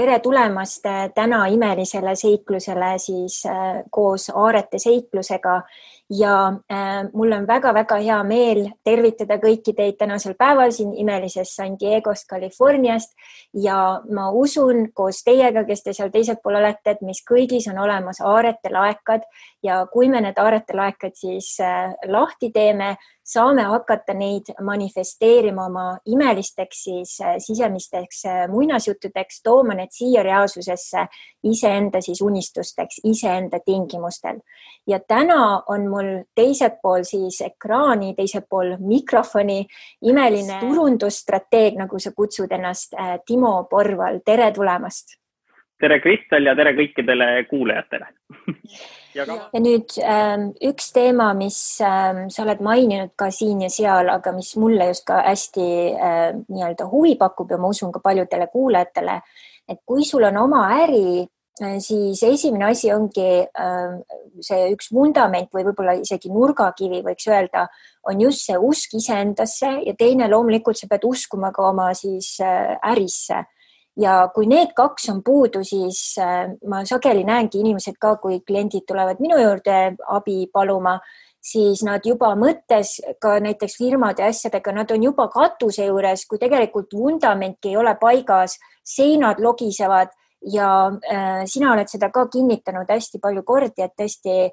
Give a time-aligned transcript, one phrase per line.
[0.00, 5.60] tere tulemast äh, täna imelisele seiklusele siis äh, koos Aarete seiklusega.
[6.10, 6.36] Ja
[6.72, 12.26] äh, mul on väga-väga hea meel tervitada kõiki teid tänasel päeval siin imelisest San Diegost,
[12.32, 13.12] Californiast.
[13.54, 17.78] Ja ma usun koos teiega, kes te seal teisel pool olete, et meis kõigis on
[17.84, 19.28] olemas aarete laekad.
[19.62, 21.58] Ja kui me need aarete laekad siis
[22.08, 22.94] lahti teeme,
[23.32, 31.06] saame hakata neid manifesteerima oma imelisteks siis äh, sisemisteks äh, muinasjuttudeks, tooma need siia reaalsusesse
[31.50, 34.40] iseenda siis unistusteks, iseenda tingimustel.
[34.86, 39.66] ja täna on mul teisel pool siis ekraani, teisel pool mikrofoni
[40.02, 45.20] imeline turundusstrateeg, nagu sa kutsud ennast, äh, Timo Porval, tere tulemast
[45.80, 48.10] tere, Kristel ja tere kõikidele kuulajatele.
[49.10, 49.34] Ja, ka...
[49.50, 54.30] ja nüüd ähm, üks teema, mis ähm, sa oled maininud ka siin ja seal, aga
[54.36, 55.66] mis mulle just ka hästi
[55.96, 59.18] äh, nii-öelda huvi pakub ja ma usun ka paljudele kuulajatele,
[59.66, 61.24] et kui sul on oma äri,
[61.58, 63.30] äh, siis esimene asi ongi
[64.46, 67.66] see üks vundament või võib-olla isegi nurgakivi, võiks öelda,
[68.06, 72.76] on just see usk iseendasse ja teine loomulikult sa pead uskuma ka oma siis äh,
[72.94, 73.42] ärisse
[74.00, 78.86] ja kui need kaks on puudu, siis äh, ma sageli näengi inimesed ka, kui kliendid
[78.88, 80.98] tulevad minu juurde abi paluma,
[81.40, 86.92] siis nad juba mõttes ka näiteks firmade asjadega, nad on juba katuse juures, kui tegelikult
[86.96, 90.12] vundamentki ei ole paigas, seinad logisevad
[90.52, 94.50] ja äh, sina oled seda ka kinnitanud hästi palju kordi, et tõesti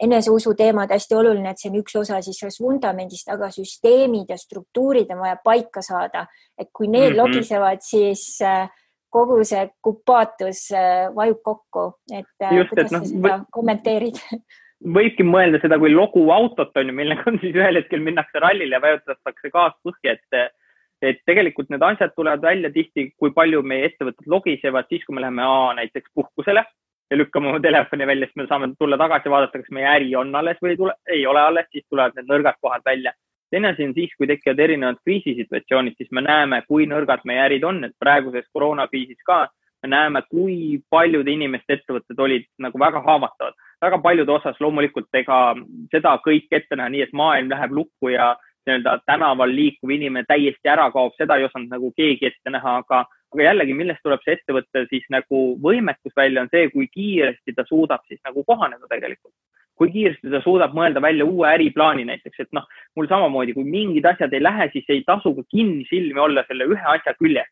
[0.00, 4.32] eneseusu teema on hästi oluline, et see on üks osa siis sellest vundamendist, aga süsteemid
[4.32, 6.26] ja struktuurid on vaja paika saada,
[6.58, 7.18] et kui need mm -hmm.
[7.20, 8.70] logisevad, siis äh,
[9.10, 14.16] kogu see kupaatus äh, vajub kokku, et Just, kuidas et, no, sa seda kommenteerid?
[14.96, 18.80] võibki mõelda seda kui loguautot on ju, millega on siis ühel hetkel minnakse rallile ja
[18.80, 20.56] vajutatakse gaas põhja, et
[21.02, 25.20] et tegelikult need asjad tulevad välja tihti, kui palju meie ettevõtted logisevad siis, kui me
[25.20, 26.64] läheme A, näiteks puhkusele
[27.10, 30.34] ja lükkame oma telefoni välja, siis me saame tulla tagasi, vaadata, kas meie äri on
[30.34, 33.12] alles või ei tule, ei ole alles, siis tulevad need nõrgad kohad välja.
[33.50, 37.64] teine asi on siis, kui tekivad erinevad kriisisituatsioonid, siis me näeme, kui nõrgad meie ärid
[37.66, 39.48] on, et praeguses koroonakriisis ka
[39.82, 43.54] me näeme, kui paljude inimeste ettevõtted olid nagu väga haavatavad.
[43.80, 45.56] väga paljude osas loomulikult ega
[45.90, 48.36] seda kõike ette näha nii, et maailm läheb lukku ja
[48.66, 53.04] nii-öelda tänaval liikuv inimene täiesti ära kaob, seda ei osanud nagu keegi ette näha, aga
[53.34, 57.64] aga jällegi, millest tuleb see ettevõtte siis nagu võimekus välja, on see, kui kiiresti ta
[57.68, 59.34] suudab siis nagu kohaneda tegelikult.
[59.80, 64.04] kui kiiresti ta suudab mõelda välja uue äriplaani näiteks, et noh, mul samamoodi, kui mingid
[64.04, 67.48] asjad ei lähe, siis ei tasu ka kinnisilmi olla selle ühe asja küljes.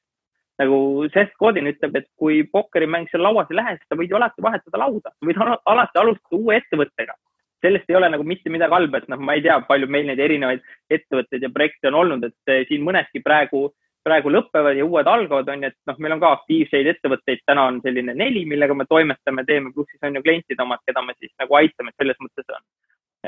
[0.58, 4.18] nagu Seth Godin ütleb, et kui pokkerimäng seal lauas ei lähe, siis sa võid ju
[4.18, 7.14] alati vahetada lauda, võid alati alustada uue ettevõttega
[7.62, 10.20] sellest ei ole nagu mitte midagi halba, et noh, ma ei tea, palju meil neid
[10.22, 10.60] erinevaid
[10.94, 13.68] ettevõtteid ja projekte on olnud, et siin mõnedki praegu
[14.08, 17.68] praegu lõpevad ja uued algavad, on ju, et noh, meil on ka aktiivseid ettevõtteid, täna
[17.70, 21.16] on selline neli, millega me toimetame, teeme, pluss siis on ju klientide omad, keda me
[21.18, 22.64] siis nagu aitame, et selles mõttes on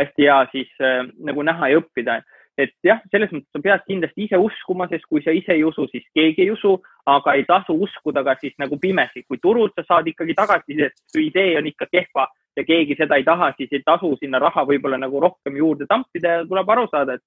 [0.00, 2.20] hästi hea siis äh, nagu näha ja õppida.
[2.60, 5.86] et jah, selles mõttes sa pead kindlasti ise uskuma, sest kui sa ise ei usu,
[5.88, 6.74] siis keegi ei usu,
[7.08, 11.22] aga ei tasu uskuda ka siis nagu pimesi, kui turult sa saad ikkagi tagasisidet, su
[11.24, 12.26] idee on ikka kehva
[12.56, 16.34] ja keegi seda ei taha, siis ei tasu sinna raha võib-olla nagu rohkem juurde tampida
[16.34, 17.24] ja tuleb aru saada, et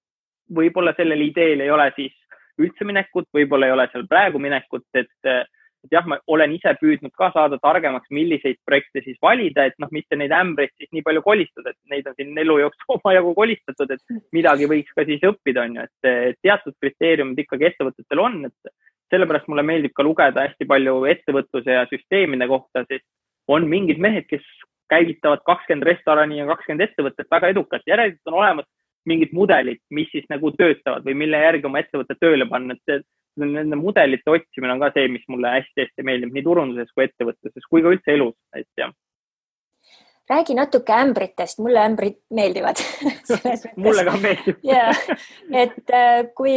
[0.54, 2.14] võib-olla sellel ideel ei ole siis
[2.62, 7.12] üldse minekut, võib-olla ei ole seal praegu minekut, et, et jah, ma olen ise püüdnud
[7.18, 11.24] ka saada targemaks, milliseid projekte siis valida, et noh, mitte neid ämbreid siis nii palju
[11.26, 15.68] kolistada, et neid on siin elu jooksul omajagu kolistatud, et midagi võiks ka siis õppida,
[15.68, 18.76] on ju, et teatud kriteeriumid ikkagi ettevõtetel on, et
[19.14, 23.06] sellepärast mulle meeldib ka lugeda hästi palju ettevõtluse ja süsteemide kohta, sest
[23.52, 24.46] on mingid mehed, kes
[24.92, 28.68] käivitavad kakskümmend restorani ja kakskümmend ettevõtet väga edukalt, järelikult on olemas
[29.10, 33.04] mingid mudelid, mis siis nagu töötavad või mille järgi oma ettevõtet tööle panna, et see,
[33.44, 37.84] nende mudelite otsimine on ka see, mis mulle hästi-hästi meeldib nii turunduses kui ettevõtluses kui
[37.84, 38.94] ka üldse elus, et jah.
[40.30, 42.80] Räägi natuke ämbritest, mulle ämbrid meeldivad.
[43.84, 44.62] Mulle ka meeldib.
[44.72, 44.86] Ja,
[45.52, 46.54] et äh, kui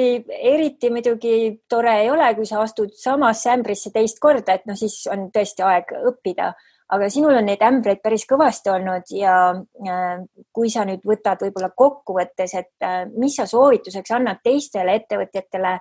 [0.52, 1.32] eriti muidugi
[1.68, 5.66] tore ei ole, kui sa astud samasse ämbrisse teist korda, et noh, siis on tõesti
[5.66, 6.52] aeg õppida
[6.94, 10.22] aga sinul on neid ämbreid päris kõvasti olnud ja äh,
[10.54, 15.76] kui sa nüüd võtad võib-olla kokkuvõttes, et äh, mis sa soovituseks annad teistele ettevõtjatele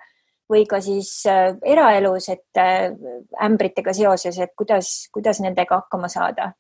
[0.50, 2.62] või ka siis äh, eraelus, et
[3.42, 6.54] ämbritega seoses, et kuidas, kuidas nendega hakkama saada?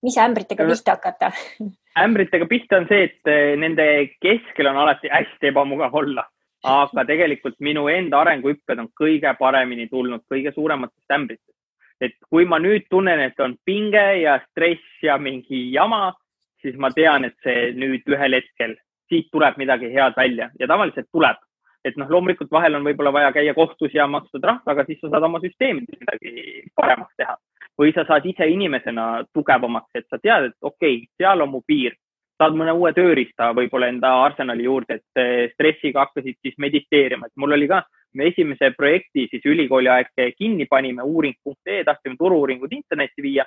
[0.00, 1.32] mis ämbritega pihta hakata?
[2.00, 3.28] Ämbritega pihta on see, et
[3.60, 3.84] nende
[4.22, 6.22] keskel on alati hästi ebamugav olla,
[6.64, 11.59] aga tegelikult minu enda arenguhüpped on kõige paremini tulnud kõige suurematest ämbritest
[12.00, 16.14] et kui ma nüüd tunnen, et on pinge ja stress ja mingi jama,
[16.62, 18.74] siis ma tean, et see nüüd ühel hetkel,
[19.10, 20.50] siit tuleb midagi head välja.
[20.60, 21.38] Ja tavaliselt tuleb.
[21.80, 25.08] et noh, loomulikult vahel on võib-olla vaja käia kohtus ja maksta trahv, aga siis sa
[25.08, 27.38] saad oma süsteemides midagi paremaks teha.
[27.80, 31.62] Või sa saad ise inimesena tugevamaks, et sa tead, et okei okay,, seal on mu
[31.64, 31.96] piir,
[32.36, 37.40] saad mõne uue tööriista võib-olla enda arsenali juurde, et eh, stressiga hakkasid siis mediteerima, et
[37.40, 37.80] mul oli ka,
[38.14, 43.46] me esimese projekti siis ülikooli aeg kinni panime, uuring.ee, tahtsime turu-uuringud internetti viia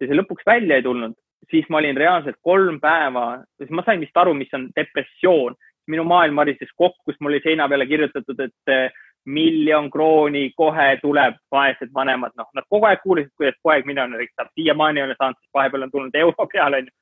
[0.00, 1.14] ja see lõpuks välja ei tulnud,
[1.50, 5.56] siis ma olin reaalselt kolm päeva, siis ma sain vist aru, mis on depressioon.
[5.86, 8.92] minu maailm varises kokku, kus mul oli seina peale kirjutatud, et eh,
[9.28, 14.48] miljon krooni kohe tuleb, vaesed vanemad, noh, nad kogu aeg kuulasid, kuidas poeg miljonäriks saab,
[14.56, 16.94] siiamaani ei ole saanud, vahepeal on tulnud euro peale, onju.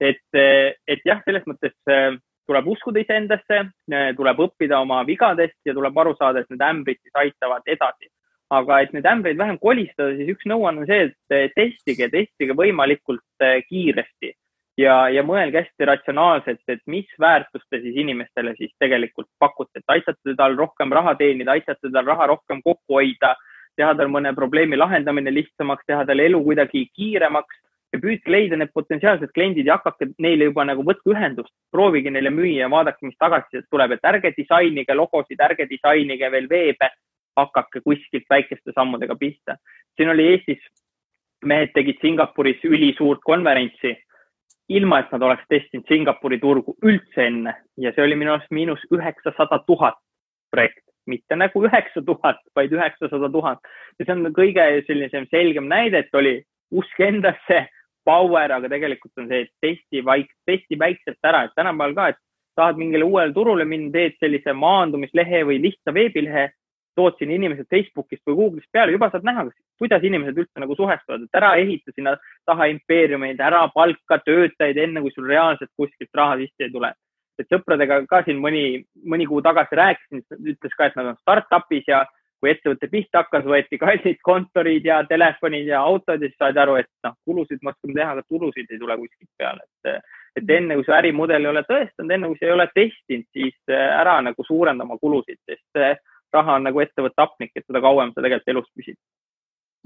[0.00, 2.16] et, eh, et jah, selles mõttes eh,
[2.46, 3.60] tuleb uskuda iseendasse,
[4.16, 8.10] tuleb õppida oma vigadest ja tuleb aru saada, et need ämbrid siis aitavad edasi.
[8.52, 13.24] Aga et neid ämbreid vähem kolistada, siis üks nõuanne on see, et testige, testige võimalikult
[13.40, 14.34] äh, kiiresti
[14.80, 19.94] ja, ja mõelge hästi ratsionaalselt, et mis väärtust te siis inimestele siis tegelikult pakute, et
[19.96, 23.34] aitate tal rohkem raha teenida, aitate tal raha rohkem kokku hoida,
[23.76, 27.61] teha tal mõne probleemi lahendamine lihtsamaks, teha tal elu kuidagi kiiremaks
[27.92, 32.32] ja püüdke leida need potentsiaalsed kliendid ja hakake neile juba nagu võtke ühendust, proovige neile
[32.32, 36.88] müüa ja vaadake, mis tagasisidet tuleb, et ärge disainige logosid, ärge disainige veel veebe,
[37.36, 39.56] hakake kuskilt väikeste sammudega pihta.
[39.96, 40.62] siin oli Eestis,
[41.44, 43.96] mehed tegid Singapuris ülisuurt konverentsi,
[44.68, 48.80] ilma et nad oleks testinud Singapuri turgu üldse enne ja see oli minu arust miinus
[48.94, 49.98] üheksasada tuhat
[50.54, 53.58] projekt, mitte nagu üheksa tuhat, vaid üheksasada tuhat.
[53.98, 56.42] ja see on kõige sellisem selgem näide, et oli
[56.72, 57.66] usk endasse,
[58.04, 62.20] power, aga tegelikult on see, et testi vaik-, testi väikselt ära, et tänapäeval ka, et
[62.58, 66.50] tahad mingile uuele turule minna, teed sellise maandumislehe või lihtsa veebilehe
[66.96, 69.46] tood sinna inimesed Facebookist või Google'ist peale, juba saad näha,
[69.80, 72.16] kuidas inimesed üldse nagu suhestuvad, et ära ehita sinna
[72.48, 76.92] taha impeeriumeid, ära palka töötajaid enne, kui sul reaalselt kuskilt raha sisse ei tule.
[77.40, 80.20] et sõpradega ka siin mõni, mõni kuu tagasi rääkisin,
[80.52, 82.02] ütles ka, et nad on startup'is ja
[82.42, 86.74] kui ettevõte pihta hakkas, võeti kallid kontorid ja telefonid ja autod ja siis saadi aru,
[86.82, 90.78] et noh, kulusid me oskame teha, aga tulusid ei tule kuskilt peale, et et enne
[90.78, 94.46] kui su ärimudel ei ole tõestanud, enne kui sa ei ole testinud, siis ära nagu
[94.48, 95.82] suurenda oma kulusid, sest
[96.32, 98.98] raha on nagu ettevõtte hapnik, et seda kauem sa tegelikult elus püsid.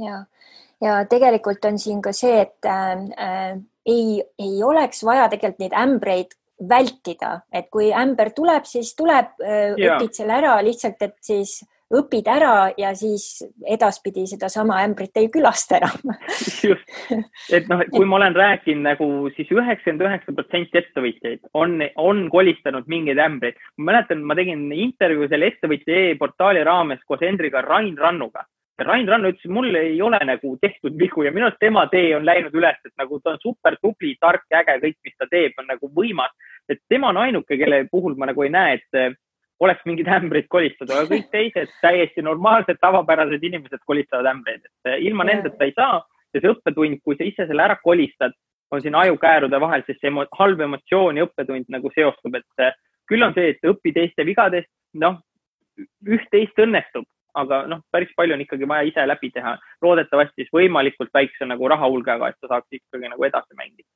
[0.00, 0.22] ja,
[0.84, 6.36] ja tegelikult on siin ka see, et äh, ei, ei oleks vaja tegelikult neid ämbreid
[6.68, 11.58] vältida, et kui ämber tuleb, siis tuleb äh,, õpid selle ära lihtsalt, et siis
[11.94, 16.14] õpid ära ja siis edaspidi sedasama ämbrit ei külasta enam
[17.56, 22.88] et noh, kui ma olen rääkinud nagu siis üheksakümmend üheksa protsenti ettevõtjaid on, on kolistanud
[22.90, 23.60] mingeid ämbreid.
[23.78, 28.44] ma mäletan, ma tegin intervjuu selle ettevõtja e-portaali raames koos Hendriga Rain Rannuga.
[28.82, 32.26] Rain Rannu ütles, mul ei ole nagu tehtud vigu ja minu arust tema tee on
[32.28, 35.70] läinud üles, et nagu ta on super tubli, tark, äge, kõik, mis ta teeb, on
[35.70, 36.34] nagu võimas.
[36.68, 39.16] et tema on ainuke, kelle puhul ma nagu ei näe, et
[39.60, 44.98] oleks mingid ämbrid kolistada, aga kõik teised täiesti normaalsed, tavapärased inimesed kolistavad ämbreid, et eh,
[45.08, 46.02] ilma nendeta ei saa.
[46.34, 48.34] Ja see õppetund, kui sa ise selle ära kolistad,
[48.74, 52.74] on siin ajukäärude vahel, sest see emo halb emotsioon ja õppetund nagu seostub, et eh,
[53.08, 54.68] küll on see, et õpi teiste vigadest,
[55.00, 55.20] noh,
[56.04, 57.06] üht-teist õnnestub,
[57.36, 59.56] aga noh, päris palju on ikkagi vaja ise läbi teha.
[59.84, 63.88] loodetavasti siis võimalikult väikse nagu rahahulgaga, et sa saaks ikkagi nagu edasi mängida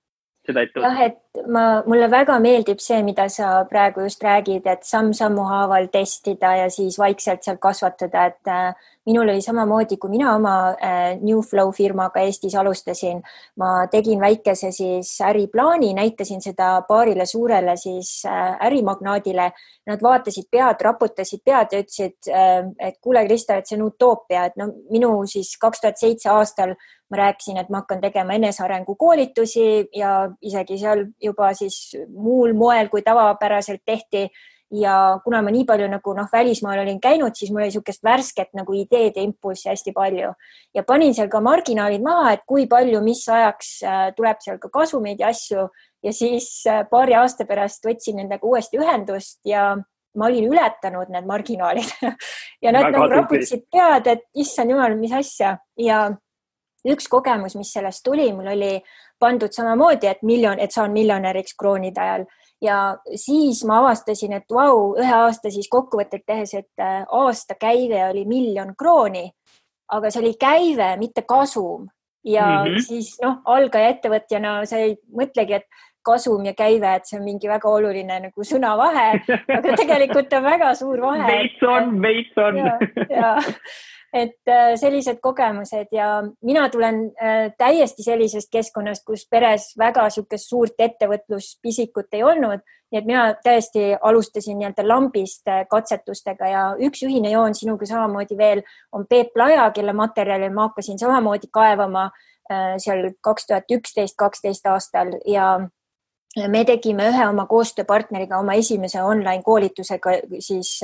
[0.51, 0.93] seda ette võtta?
[0.93, 5.91] jah, et ma, mulle väga meeldib see, mida sa praegu just räägid, et samm-sammu haaval
[5.95, 11.17] testida ja siis vaikselt seal kasvatada, et äh, minul oli samamoodi, kui mina oma äh,
[11.21, 13.23] New Flow firmaga Eestis alustasin,
[13.57, 19.51] ma tegin väikese siis äriplaani, näitasin seda paarile suurele siis äh, ärimagnaadile.
[19.91, 24.47] Nad vaatasid pead, raputasid pead ja ütlesid, äh, et kuule, Krista, et see on utoopia,
[24.51, 26.77] et no minu siis kaks tuhat seitse aastal
[27.11, 32.89] ma rääkisin, et ma hakkan tegema enesearengu koolitusi ja isegi seal juba siis muul moel,
[32.89, 34.29] kui tavapäraselt tehti.
[34.71, 38.53] Ja kuna ma nii palju nagu noh, välismaal olin käinud, siis mul oli niisugust värsket
[38.55, 40.33] nagu ideed ja impulssi hästi palju.
[40.75, 44.71] Ja panin seal ka marginaalid maha, et kui palju, mis ajaks äh, tuleb seal ka
[44.73, 45.69] kasumeid ja asju.
[46.07, 49.75] Ja siis äh, paari aasta pärast võtsin nendega uuesti ühendust ja
[50.17, 51.95] ma olin ületanud need marginaalid.
[52.61, 55.55] Ja nad nagu raputasid pead, et issand jumal, mis asja.
[55.81, 56.11] Ja
[56.85, 58.75] üks kogemus, mis sellest tuli, mul oli
[59.21, 62.27] pandud samamoodi, et miljon, et saan miljonäriks kroonide ajal
[62.63, 68.03] ja siis ma avastasin, et vau, ühe aasta siis kokkuvõtet tehes, et äh, aasta käive
[68.11, 69.31] oli miljon krooni,
[69.93, 71.89] aga see oli käive, mitte kasum
[72.25, 72.83] ja mm -hmm.
[72.87, 77.49] siis noh, algaja ettevõtjana sa ei mõtlegi, et kasum ja käive, et see on mingi
[77.49, 79.21] väga oluline nagu sõnavahe,
[79.59, 81.27] aga tegelikult on väga suur vahe.
[81.27, 82.57] veits on, veits on.
[82.57, 82.79] ja,
[83.11, 83.35] ja
[84.13, 90.51] et äh, sellised kogemused ja mina tulen äh, täiesti sellisest keskkonnast, kus peres väga niisugust
[90.51, 92.65] suurt ettevõtluspisikut ei olnud.
[92.91, 98.39] Nii et mina tõesti alustasin nii-öelda lambist äh, katsetustega ja üks ühine joon sinuga samamoodi
[98.39, 102.11] veel on Peep Laja, kelle materjali ma hakkasin samamoodi kaevama
[102.83, 105.53] seal kaks tuhat üksteist, kaksteist aastal ja
[106.51, 110.81] me tegime ühe oma koostööpartneriga oma esimese online koolitusega, siis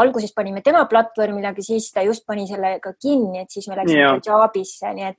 [0.00, 4.20] alguses panime tema platvormile, aga siis ta just pani sellega kinni, et siis me läksime
[4.24, 5.18] Jabisse, nii et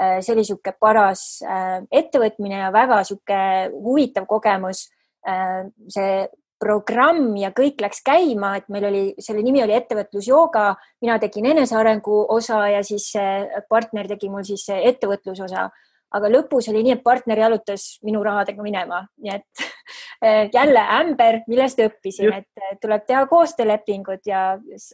[0.00, 4.86] äh, see oli niisugune paras äh, ettevõtmine ja väga niisugune huvitav kogemus
[5.24, 6.26] Äh, see
[6.60, 10.66] programm ja kõik läks käima, et meil oli, selle nimi oli ettevõtlusjooga,
[11.04, 13.10] mina tegin enesearengu osa ja siis
[13.68, 15.66] partner tegi mul siis ettevõtlusosa.
[16.14, 19.64] Aga lõpus oli nii, et partner jalutas minu rahadega minema, nii et
[20.22, 24.46] äh, jälle ämber, millest õppisin, et tuleb teha koostöölepingud ja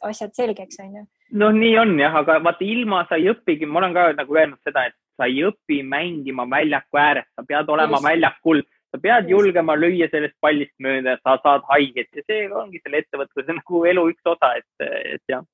[0.08, 1.04] asjad selgeks, onju.
[1.42, 4.60] noh, nii on jah, aga vaata ilma sa ei õpigi, ma olen ka nagu öelnud
[4.66, 8.08] seda, et sa ei õpi mängima väljaku ääres, sa pead olema Just.
[8.08, 8.62] väljakul.
[8.90, 12.08] Sa pead julgema lüüa sellest pallist mööda, sa saad haiget.
[12.16, 15.44] Ja see ongi selle ettevõtluse nagu elu üks osa, et, et jah.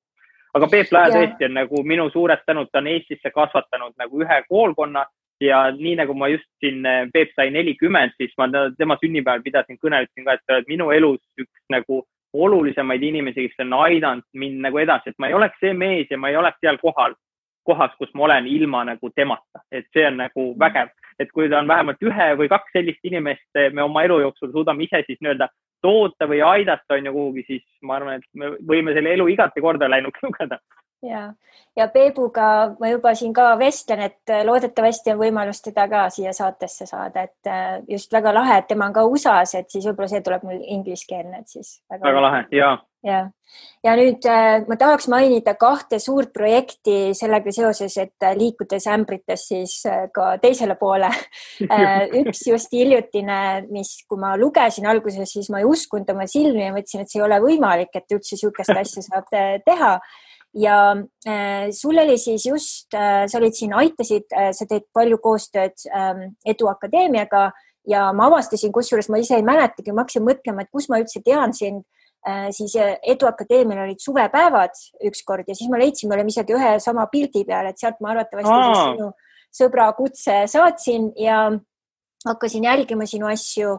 [0.57, 4.39] aga Peep Lahe tõesti on nagu minu suured tänud, ta on Eestisse kasvatanud nagu ühe
[4.47, 5.05] koolkonna
[5.41, 10.03] ja nii nagu ma just siin, Peep sai nelikümmend, siis ma tema sünnipäeval pidasin kõne,
[10.05, 12.03] ütlesin ka, et sa oled minu elus üks nagu
[12.33, 16.17] olulisemaid inimesi, kes on aidanud mind nagu edasi, et ma ei oleks see mees ja
[16.17, 17.15] ma ei oleks seal kohal,
[17.67, 20.93] kohas, kus ma olen ilma nagu temata, et see on nagu vägev.
[21.17, 24.85] Et kui ta on vähemalt ühe või kaks sellist inimest me oma elu jooksul suudame
[24.85, 25.47] ise siis nii-öelda
[25.81, 29.63] toota või aidata on ju kuhugi, siis ma arvan, et me võime selle elu igati
[29.65, 30.59] korda läinuks lugeda
[31.03, 31.33] ja,
[31.75, 36.33] ja Peebuga ma juba siin ka vestlen, et äh, loodetavasti on võimalus teda ka siia
[36.33, 40.11] saatesse saada, et äh, just väga lahe, et tema on ka USA-s, et siis võib-olla
[40.11, 41.79] see tuleb mul ingliskeelne, et siis.
[41.93, 42.71] väga, lahe ja.
[43.05, 43.19] ja,
[43.85, 49.79] ja nüüd äh, ma tahaks mainida kahte suurt projekti sellega seoses, et liikudes ämbritest siis
[50.13, 51.11] ka teisele poole
[52.23, 56.73] üks just hiljutine, mis, kui ma lugesin alguses, siis ma ei uskunud oma silmi ja
[56.73, 59.29] mõtlesin, et see ei ole võimalik, et üldse niisugust asja saab
[59.65, 59.99] teha
[60.57, 60.95] ja
[61.27, 65.75] äh, sul oli siis just äh,, sa olid siin, aitasid äh,, sa teed palju koostööd
[65.93, 67.51] äh, Edu Akadeemiaga
[67.87, 71.23] ja ma avastasin, kusjuures ma ise ei mäletagi, ma hakkasin mõtlema, et kus ma üldse
[71.25, 71.85] tean sind
[72.51, 74.73] siis Edu Akadeemial olid suvepäevad
[75.07, 78.09] ükskord ja siis ma leidsin, me olime isegi ühe sama pildi peal, et sealt ma
[78.11, 78.65] arvatavasti Aa.
[78.65, 79.07] siis sinu
[79.55, 81.45] sõbra kutse saatsin ja
[82.25, 83.77] hakkasin jälgima sinu asju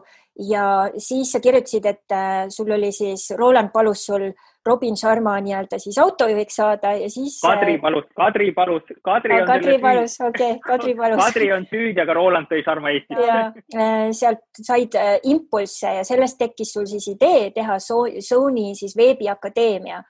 [0.49, 0.63] ja
[0.97, 2.17] siis sa kirjutasid, et
[2.55, 7.39] sul oli siis, Roland palus sul äh, Robin Sharma nii-öelda siis autojuhiks saada ja siis.
[7.41, 9.47] Kadri äh, palus, Kadri palus, Kadri on.
[9.47, 11.23] Kadri palus, okei okay,, Kadri palus.
[11.23, 13.25] Kadri on süüdi, aga Roland tõi Sharma Eestisse.
[13.25, 13.39] ja
[13.75, 20.03] äh, sealt said äh, impulsse ja sellest tekkis sul siis idee teha Sony siis veebiakadeemia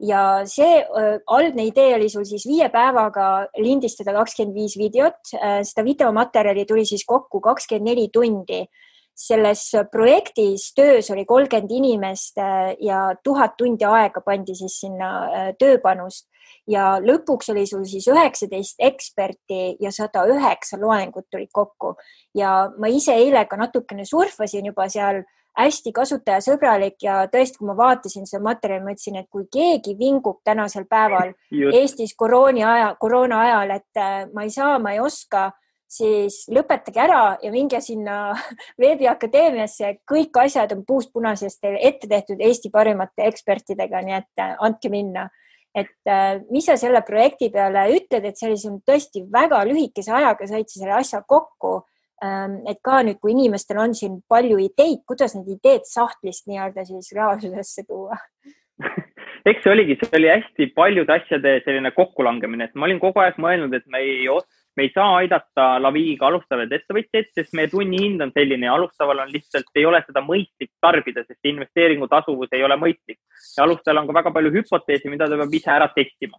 [0.00, 5.60] ja see äh, algne idee oli sul siis viie päevaga lindistada kakskümmend viis videot äh,.
[5.66, 8.64] seda videomaterjali tuli siis kokku kakskümmend neli tundi
[9.14, 9.62] selles
[9.92, 16.28] projektis töös oli kolmkümmend inimest äh, ja tuhat tundi aega pandi siis sinna äh, tööpanust
[16.70, 21.96] ja lõpuks oli sul siis üheksateist eksperti ja sada üheksa loengut tulid kokku
[22.34, 25.22] ja ma ise eile ka natukene surfasin juba seal
[25.58, 30.40] hästi kasutajasõbralik ja tõesti, kui ma vaatasin seda materjali, ma ütlesin, et kui keegi vingub
[30.46, 31.76] tänasel päeval Just.
[31.76, 35.50] Eestis koroona aja, koroona ajal, et äh, ma ei saa, ma ei oska
[35.90, 38.32] siis lõpetage ära ja minge sinna
[38.82, 44.92] veebiakadeemiasse, kõik asjad on puust punasest ette tehtud Eesti parimate ekspertidega, nii et äh, andke
[44.92, 45.28] minna.
[45.74, 50.66] et äh, mis sa selle projekti peale ütled, et sul tõesti väga lühikese ajaga said
[50.68, 51.84] sa selle asja kokku.
[52.20, 56.84] Ähm, et ka nüüd, kui inimestel on siin palju ideid, kuidas need ideed sahtlist nii-öelda
[56.84, 58.18] siis reaalsusesse tuua
[59.48, 63.38] eks see oligi, see oli hästi paljude asjade selline kokkulangemine, et ma olin kogu aeg
[63.40, 64.28] mõelnud, et me ei
[64.76, 69.32] me ei saa aidata Laviga alustavaid ettevõtjaid, sest meie tunnihind on selline ja alustaval on
[69.32, 73.18] lihtsalt, ei ole seda mõistlik tarbida, sest investeeringu tasuvus ei ole mõistlik.
[73.56, 76.38] ja alustajal on ka väga palju hüpoteese, mida ta peab ise ära testima.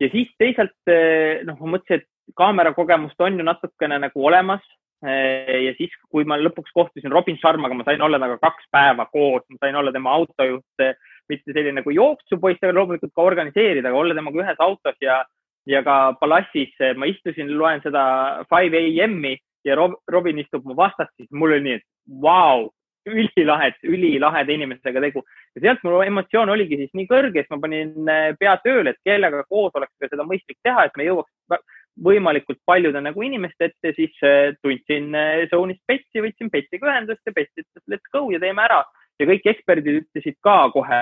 [0.00, 4.64] ja siis teisalt eh, noh, ma mõtlesin, et kaamerakogemust on ju natukene nagu olemas.
[5.04, 9.04] Eh, ja siis, kui ma lõpuks kohtusin Robin Sharmaga, ma sain olla temaga kaks päeva
[9.12, 10.84] koos, ma sain olla tema autojuht,
[11.28, 15.20] mitte selline nagu jooksupoiss, aga loomulikult ka organiseerida, aga olla temaga ühes autos ja
[15.66, 18.04] ja ka Palassis ma istusin, loen seda
[18.50, 21.86] Five AM-i ja Rob, Robin istub mu vastas, siis mul oli nii, et
[22.20, 22.72] vau wow,,
[23.06, 25.22] ülilahed, ülilaheda inimesega tegu.
[25.54, 29.00] ja sealt mu emotsioon oligi siis nii kõrge, et ma panin äh, pea tööle, et
[29.04, 31.60] kellega koos oleks ka seda mõistlik teha, et me jõuaks
[32.04, 37.36] võimalikult paljude nagu inimeste ette, siis äh, tundsin äh, Zone'ist Betsi, võtsin Betsiga ühendust ja
[37.36, 38.82] Bets ütles let's go ja teeme ära.
[39.20, 41.00] Ja kõik eksperdid ütlesid ka kohe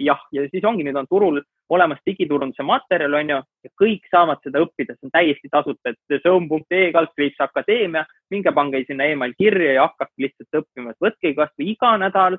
[0.00, 1.40] jah, ja siis ongi, nüüd on turul
[1.72, 6.24] olemas digiturunduse materjal, on ju, ja kõik saavad seda õppida, see on täiesti tasuta, et
[6.24, 11.68] zoom.ee kaldkriips akadeemia, minge pange sinna email kirja ja hakake lihtsalt õppima, et võtke kasvõi
[11.72, 12.36] iga nädal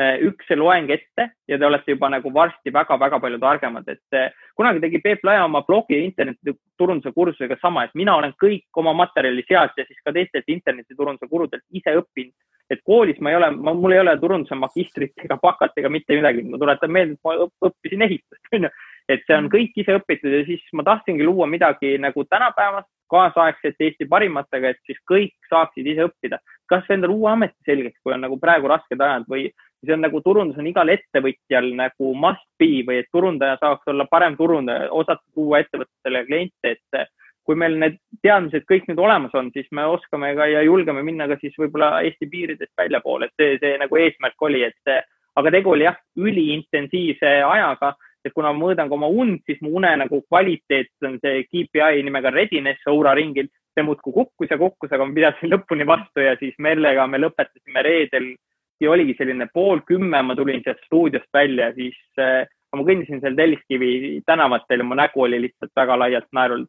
[0.00, 4.30] eh, üks loeng ette ja te olete juba nagu varsti väga-väga palju targemad, et eh,
[4.56, 9.44] kunagi tegi Peep Laja oma blogi internetiturunduse kursusega sama, et mina olen kõik oma materjali
[9.48, 12.36] sealt ja siis ka teistelt internetiturunduse kurudelt ise õppinud
[12.70, 16.44] et koolis ma ei ole, mul ei ole turunduse magistrit ega bakat ega mitte midagi,
[16.46, 18.70] ma tuletan meelde, et ma õppisin ehitust, onju.
[19.10, 19.52] et see on mm.
[19.56, 24.78] kõik ise õpitud ja siis ma tahtsingi luua midagi nagu tänapäevast, kaasaegset Eesti parimatega, et
[24.86, 26.38] siis kõik saaksid ise õppida.
[26.70, 29.48] kasvõi endale uue ameti selgeks, kui on nagu praegu rasked ajad või
[29.84, 34.06] see on nagu turundus on igal ettevõtjal nagu must be või et turundaja saaks olla
[34.10, 37.10] parem turundaja, osata tuua ettevõtetele kliente, et
[37.46, 41.26] kui meil need teadmised kõik nüüd olemas on, siis me oskame ka ja julgeme minna
[41.30, 44.94] ka siis võib-olla Eesti piiridest väljapoole, et see, see nagu eesmärk oli, et
[45.40, 47.94] aga tegu oli jah, üliintensiivse ajaga,
[48.24, 52.04] et kuna ma mõõdan ka oma und, siis mu une nagu kvaliteet on see KPI
[52.04, 56.36] nimega readiness Oura ringil, see muudkui kukkus ja kukkus, aga ma pidasin lõpuni vastu ja
[56.40, 58.32] siis Merlega me lõpetasime reedel.
[58.80, 63.34] Ja oligi selline pool kümme, ma tulin sealt stuudiost välja, siis äh, ma kõndisin seal
[63.36, 66.64] Telliskivi tänavatel ja mu nägu oli lihtsalt väga laialt naerul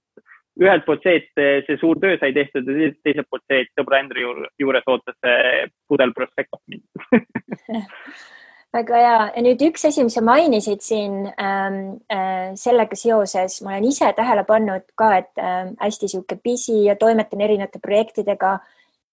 [0.59, 4.01] ühelt poolt see, et see suur töö sai tehtud ja teiselt poolt see, et sõbra
[4.03, 4.25] Andri
[4.59, 5.17] juures ootas
[5.87, 6.83] pudel Prosecco't mind
[8.73, 9.17] väga hea.
[9.35, 11.81] Ja nüüd üks asi, mis sa mainisid siin ähm,
[12.11, 16.95] äh, sellega seoses, ma olen ise tähele pannud ka, et äh, hästi sihuke busy ja
[16.99, 18.57] toimetan erinevate projektidega.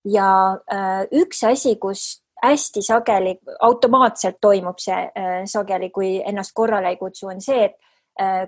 [0.08, 0.30] Ja
[0.72, 3.34] äh, üks asi, kus hästi sageli,
[3.66, 7.76] automaatselt toimub see äh, sageli, kui ennast korrale ei kutsu, on see, et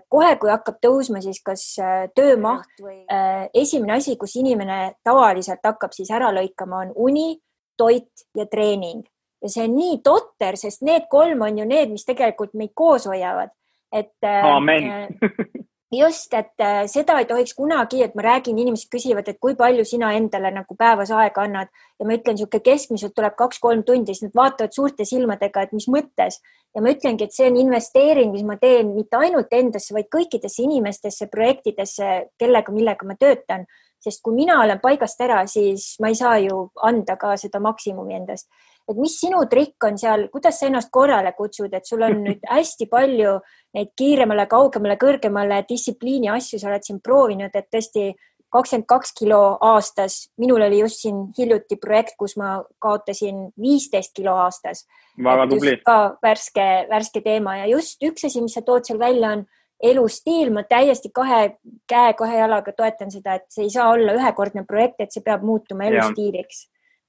[0.09, 5.63] kohe, kui hakkab tõusma siis kas äh, töömaht või äh, esimene asi, kus inimene tavaliselt
[5.65, 7.39] hakkab siis ära lõikama, on uni,
[7.79, 9.05] toit ja treening
[9.41, 13.07] ja see on nii totter, sest need kolm on ju need, mis tegelikult meid koos
[13.09, 13.55] hoiavad.
[13.93, 14.13] et
[15.93, 19.85] just, et äh, seda ei tohiks kunagi, et ma räägin, inimesed küsivad, et kui palju
[19.89, 21.73] sina endale nagu päevas aega annad.
[21.99, 25.89] Ja ma ütlen, niisugune keskmiselt tuleb kaks-kolm tundi, siis nad vaatavad suurte silmadega, et mis
[25.91, 26.39] mõttes.
[26.75, 30.63] Ja ma ütlengi, et see on investeering, mis ma teen mitte ainult endasse, vaid kõikidesse
[30.63, 33.67] inimestesse, projektidesse, kellega, millega ma töötan,
[34.01, 38.17] sest kui mina olen paigast ära, siis ma ei saa ju anda ka seda maksimumi
[38.23, 38.47] endast
[38.91, 42.43] et mis sinu trikk on seal, kuidas sa ennast korrale kutsud, et sul on nüüd
[42.51, 43.37] hästi palju
[43.77, 48.11] neid kiiremale, kaugemale, kõrgemale distsipliini asju sa oled siin proovinud, et tõesti
[48.51, 50.31] kakskümmend kaks kilo aastas.
[50.39, 54.87] minul oli just siin hiljuti projekt, kus ma kaotasin viisteist kilo aastas.
[55.23, 55.77] väga tubli.
[55.87, 59.47] ka värske, värske teema ja just üks asi, mis sa tood seal välja, on
[59.83, 60.51] elustiil.
[60.53, 64.99] ma täiesti kahe käe, kahe jalaga toetan seda, et see ei saa olla ühekordne projekt,
[65.01, 66.67] et see peab muutuma elustiiliks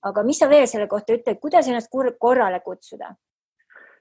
[0.08, 3.14] aga mis sa veel selle kohta ütled, kuidas ennast korrale kutsuda?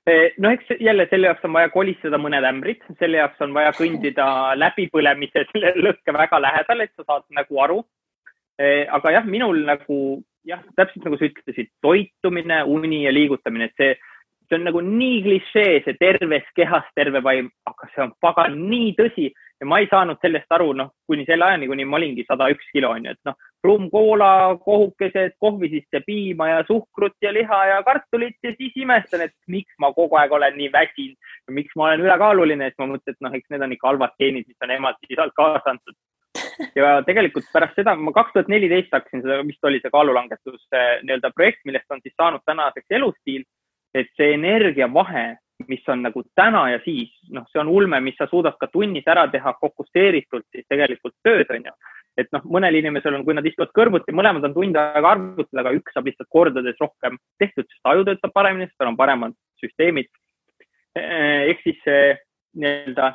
[0.09, 3.75] Eh, no eks jälle selle jaoks on vaja kolistada mõned ämbrid, selle jaoks on vaja
[3.77, 4.27] kõndida
[4.63, 5.45] läbipõlemise
[5.77, 7.83] lõkke väga lähedal, et sa saad nagu aru.
[8.61, 9.99] Eh, aga jah, minul nagu
[10.49, 13.93] jah, täpselt nagu sa ütlesid, toitumine, uni ja liigutamine, et see,
[14.49, 18.95] see on nagu nii klišee, see terves kehas terve vaim, aga see on pagan nii
[18.99, 22.49] tõsi ja ma ei saanud sellest aru, noh, kuni selle ajani, kuni ma olingi sada
[22.53, 24.31] üks kilo onju, et noh, rumm-koola,
[24.65, 29.75] kohukesed, kohvi sisse piima ja suhkrut ja liha ja kartulit ja siis imestan, et miks
[29.79, 31.19] ma kogu aeg olen nii väsinud
[31.51, 34.47] miks ma olen ülekaaluline, siis ma mõtlen, et noh, eks need on ikka halvad geenid,
[34.49, 35.99] mis on emalt-isalt kaasa antud.
[36.77, 41.33] ja tegelikult pärast seda ma kaks tuhat neliteist hakkasin seda, vist oli see kaalulangetus nii-öelda
[41.35, 43.47] projekt, millest on siis saanud tänaseks elustiil,
[43.95, 45.25] et see energiavahe
[45.69, 49.07] mis on nagu täna ja siis, noh, see on ulme, mis sa suudad ka tunnis
[49.11, 51.75] ära teha fokusseeritult siis tegelikult tööd, on ju.
[52.21, 55.75] et noh, mõnel inimesel on, kui nad istuvad kõrvuti, mõlemad on tund aega arvutil, aga
[55.77, 60.11] üks saab lihtsalt kordades rohkem tehtud, sest aju töötab paremini, sest tal on paremad süsteemid.
[60.97, 61.83] ehk siis
[62.59, 63.13] nii-öelda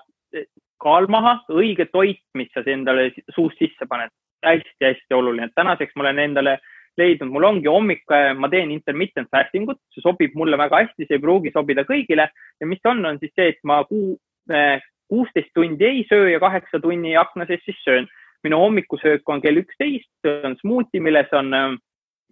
[0.82, 4.12] kaal maha, õige toit, mis sa endale suust sisse paned
[4.46, 5.50] hästi,, hästi-hästi oluline.
[5.56, 9.80] tänaseks ma olen endale äh, leidnud, mul ongi hommik, äh, ma teen intermittent fasting ut,
[9.94, 12.28] see sobib mulle väga hästi, see ei pruugi sobida kõigile.
[12.62, 14.16] Ja mis on, on siis see, et ma kuu,
[14.52, 14.78] äh,
[15.12, 18.08] kuusteist tundi ei söö ja kaheksa tunni akna sees siis söön.
[18.46, 21.72] minu hommikusöök on kell üksteist, see on smuuti, milles on äh,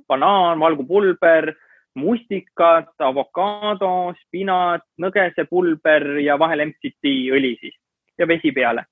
[0.08, 1.56] banaan, valgupulber,
[1.98, 7.74] mustikad, avokaado, spinat, nõgesepulber ja vahel MCT õli siis
[8.18, 8.86] ja vesi peale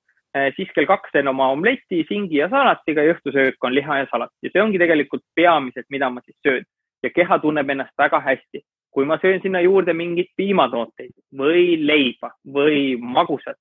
[0.56, 4.32] siis kell kaks teen oma omleti, singi ja salatiga ja õhtusöök on liha ja salat
[4.42, 6.64] ja see ongi tegelikult peamiselt, mida ma siis söön
[7.02, 8.62] ja keha tunneb ennast väga hästi.
[8.92, 13.56] kui ma söön sinna juurde mingeid piimatooteid või leiba või magusat,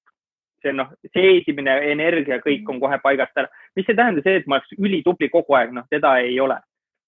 [0.59, 4.59] see noh, seesimine, energia, kõik on kohe paigast ära, mis ei tähenda see, et ma
[4.59, 6.59] oleks ülitubli kogu aeg, noh, seda ei ole.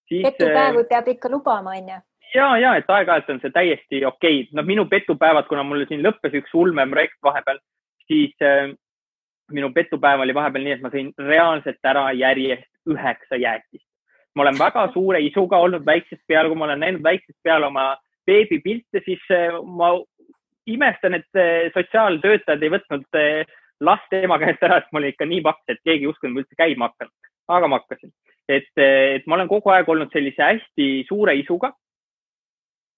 [0.07, 1.99] petupäevi peab ikka lubama, onju
[2.33, 6.03] ja, ja et aeg-ajalt on see täiesti okei okay., noh, minu petupäevad, kuna mul siin
[6.05, 7.59] lõppes üks ulmeprojekt vahepeal,
[8.07, 8.71] siis äh,
[9.51, 13.87] minu petupäev oli vahepeal nii, et ma sõin reaalselt ära järjest üheksa jäätist.
[14.35, 17.97] ma olen väga suure isuga olnud väiksest peale, kui ma olen näinud väiksest peale oma
[18.25, 19.93] beebipilte, siis äh, ma
[20.67, 23.53] imestan, et äh, sotsiaaltöötajad ei võtnud äh,
[23.83, 26.57] last ema käest ära, et mul ikka nii paks, et keegi ei uskunud, ma üldse
[26.57, 27.11] käima hakkan.
[27.51, 28.13] aga ma hakkasin,
[28.47, 31.73] et, et ma olen kogu aeg olnud sellise hästi suure isuga.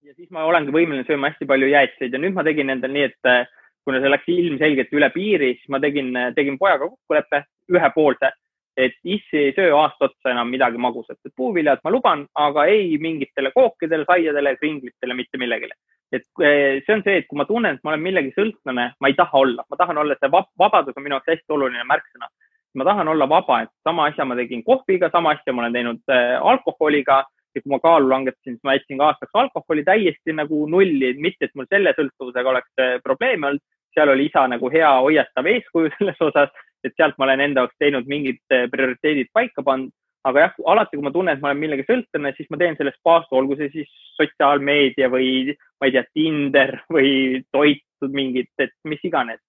[0.06, 3.10] ja siis ma olengi võimeline sööma hästi palju jäätiseid ja nüüd ma tegin endal nii,
[3.10, 3.50] et
[3.86, 8.32] kuna see läks ilmselgelt üle piiri, siis ma tegin, tegin pojaga kokkuleppe ühepoolse,
[8.76, 12.98] et issi ei söö aasta otsa enam midagi magusat, et puuviljad ma luban, aga ei
[13.00, 15.78] mingitele kookidele, saiadele, kringlitele, mitte millegile.
[16.12, 19.10] Et eh, see on see, et kui ma tunnen, et ma olen millegi sõltlane, ma
[19.10, 22.28] ei taha olla, ma tahan olla, see vabadus on minu jaoks hästi oluline märksõna.
[22.76, 26.12] ma tahan olla vaba, et sama asja ma tegin kohviga, sama asja ma olen teinud
[26.12, 27.24] äh, alkoholiga.
[27.56, 31.48] Ja kui ma kaalu langetasin, siis ma jätsin ka aastaks alkoholi täiesti nagu nulli, mitte
[31.48, 33.64] et mul selle sõltuvusega oleks äh, probleeme olnud,
[33.96, 36.52] seal oli isa nagu hea hoiatav eeskuju selles osas,
[36.84, 39.94] et sealt ma olen enda jaoks teinud mingid prioriteedid paika pannud
[40.26, 42.98] aga jah, alati, kui ma tunnen, et ma olen millegi sõltlane, siis ma teen sellest
[43.06, 47.12] paastu, olgu see siis sotsiaalmeedia või ma ei tea, Tinder või
[47.54, 49.42] toitud mingid, et mis iganes.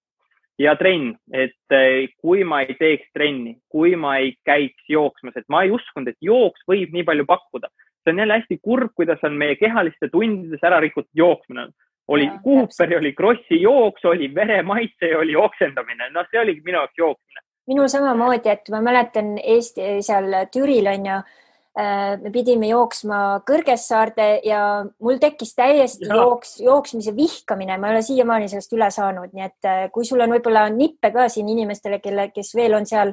[0.58, 5.46] ja trenn, et eh, kui ma ei teeks trenni, kui ma ei käiks jooksmas, et
[5.46, 7.70] ma ei uskunud, et jooks võib nii palju pakkuda.
[8.08, 11.68] See on jälle hästi kurb, kuidas on meie kehaliste tundides ära rikutud jooksmine.
[12.08, 16.98] oli Cooperi, oli Krossi jooks, oli veremaitse ja oli oksendamine, noh, see oligi minu jaoks
[16.98, 23.20] jooksmine minul samamoodi, et ma mäletan Eesti seal Türil on ju äh, me pidime jooksma
[23.48, 24.62] Kõrgessaarde ja
[25.04, 26.16] mul tekkis täiesti ja.
[26.22, 30.24] jooks, jooksmise vihkamine, ma ei ole siiamaani sellest üle saanud, nii et äh, kui sul
[30.24, 33.12] on võib-olla nippe ka siin inimestele, kelle, kes veel on seal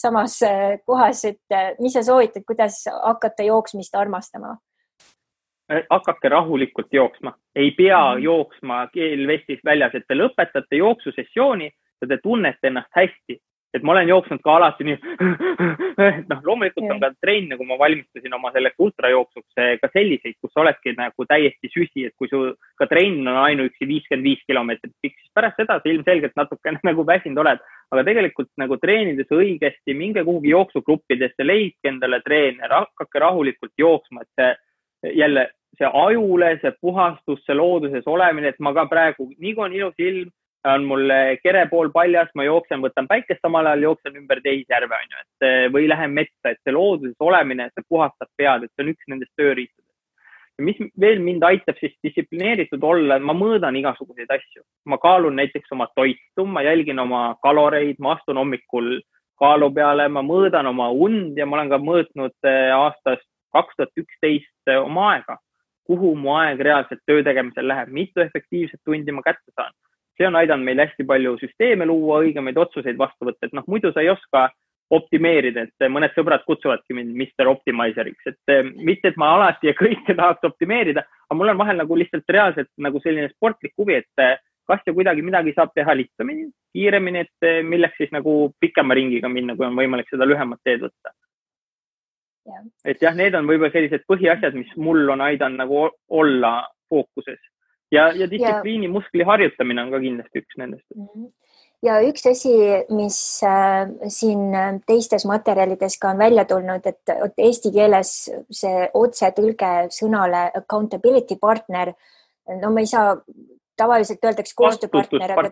[0.00, 4.56] samas äh, kohas, et mis sa soovitad, kuidas hakata jooksmist armastama?
[5.90, 8.22] hakake rahulikult jooksma, ei pea mm.
[8.22, 13.40] jooksma keel vestis väljas, et te lõpetate jooksusessiooni ja te tunnete ennast hästi
[13.74, 14.96] et ma olen jooksnud ka alati nii,
[16.06, 20.36] et noh, loomulikult on ka trenne, kui ma valmistasin oma selleks ultrajooksuks eh, ka selliseid,
[20.40, 22.42] kus sa oledki nagu täiesti süsi, et kui su
[22.80, 27.06] ka trenn on ainuüksi viiskümmend viis kilomeetrit pikk, siis pärast seda sa ilmselgelt natukene nagu
[27.06, 27.60] väsinud oled.
[27.94, 34.32] aga tegelikult nagu treenides õigesti, minge kuhugi jooksugruppidesse, leidke endale treener, hakake rahulikult jooksma, et
[34.40, 39.64] see jälle see ajule, see puhastus, see looduses olemine, et ma ka praegu, nii kui
[39.66, 40.32] on ilus ilm
[40.74, 41.10] on mul
[41.42, 45.66] kere pool paljas, ma jooksen, võtan päikest, samal ajal jooksen ümber tehisjärve, onju, et eh,
[45.72, 49.32] või lähen metsa, et see looduses olemine, see puhastab pead, et see on üks nendest
[49.40, 49.84] tööriistadest.
[50.58, 55.86] mis veel mind aitab siis distsiplineeritud olla, ma mõõdan igasuguseid asju, ma kaalun näiteks oma
[55.94, 59.00] toitu, ma jälgin oma kaloreid, ma astun hommikul
[59.36, 64.00] kaalu peale, ma mõõdan oma und ja ma olen ka mõõtnud eh, aastast kaks tuhat
[64.00, 65.36] üksteist oma aega,
[65.86, 69.75] kuhu mu aeg reaalselt töö tegemisel läheb, mitu efektiivset tundi ma kätte saan
[70.16, 73.92] see on aidanud meil hästi palju süsteeme luua, õigemaid otsuseid vastu võtta, et noh, muidu
[73.92, 74.48] sa ei oska
[74.96, 79.74] optimeerida, et mõned sõbrad kutsuvadki mind Mr Optimizeriks, et eh, mitte, et ma alati ja
[79.78, 84.22] kõike tahaks optimeerida, aga mul on vahel nagu lihtsalt reaalselt nagu selline sportlik huvi, et
[84.22, 88.94] eh, kas ja kuidagi midagi saab teha lihtsamini, kiiremini, et eh, milleks siis nagu pikema
[88.98, 91.14] ringiga minna, kui on võimalik seda lühemat teed võtta.
[92.86, 97.42] et jah, need on võib-olla sellised põhiasjad, mis mul on aidanud nagu olla fookuses
[97.92, 100.86] ja, ja distsipliini muskli harjutamine on ka kindlasti üks nendest.
[100.94, 101.26] Mhm.
[101.86, 102.52] ja üks asi,
[102.90, 104.54] mis äh, siin
[104.88, 108.12] teistes materjalides ka on välja tulnud, et, eesti keeles
[108.50, 111.94] see otsetõlge sõnale accountability partner,
[112.62, 113.16] no ma ei saa,
[113.76, 115.50] tavaliselt öeldakse koostööpartner, aga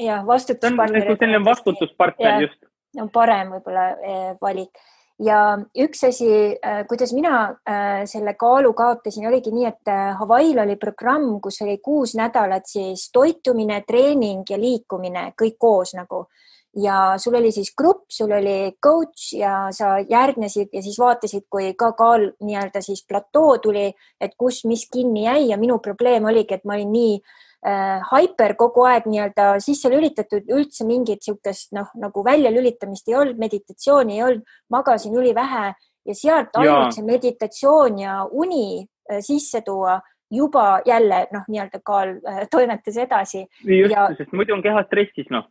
[0.00, 1.16] jah, vastutuspartner.
[1.18, 2.58] selline vastutuspartner just.
[3.00, 4.84] on parem võib-olla eh, valik
[5.22, 5.38] ja
[5.78, 10.76] üks asi, äh, kuidas mina äh, selle kaalu kaotasin, oligi nii, et äh, Hawaii'l oli
[10.76, 16.26] programm, kus oli kuus nädalat siis toitumine, treening ja liikumine kõik koos nagu.
[16.74, 21.70] Ja sul oli siis grupp, sul oli coach ja sa järgnesid ja siis vaatasid, kui
[21.78, 25.52] ka kaal nii-öelda siis platoo tuli, et kus, mis kinni jäi.
[25.52, 29.90] Ja minu probleem oligi, et ma olin nii äh, äh, Hyper kogu aeg nii-öelda sisse
[29.92, 35.66] lülitatud, üldse mingit niisugust noh, nagu väljalülitamist ei olnud, meditatsiooni ei olnud, magasin ülivähe
[36.04, 40.00] ja sealt ainult see meditatsioon ja uni äh, sisse tuua
[40.34, 43.46] juba jälle noh, nii-öelda kaal äh, toimetas edasi.
[43.64, 45.48] just ja..., sest muidu on keha stressis, noh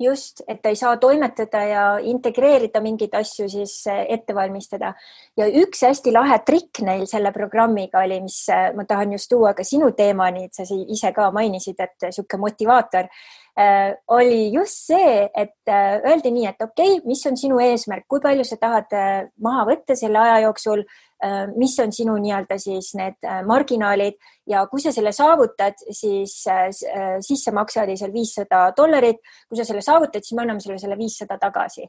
[0.00, 4.92] just, et ta ei saa toimetada ja integreerida mingeid asju siis eh, ette valmistada.
[5.36, 9.54] ja üks hästi lahe trikk neil selle programmiga oli, mis eh, ma tahan just tuua
[9.54, 13.08] ka sinu teemani, et sa ise ka mainisid, et niisugune motivaator
[13.58, 18.20] äh, oli just see, et öeldi nii, et okei okay,, mis on sinu eesmärk, kui
[18.20, 18.92] palju sa tahad
[19.42, 20.84] maha võtta selle aja jooksul
[21.56, 24.18] mis on sinu nii-öelda siis need marginaalid
[24.50, 26.42] ja kui sa selle saavutad, siis
[27.24, 29.22] sissemakse oli seal viissada dollarit.
[29.48, 31.86] kui sa selle saavutad, siis me anname sulle selle viissada tagasi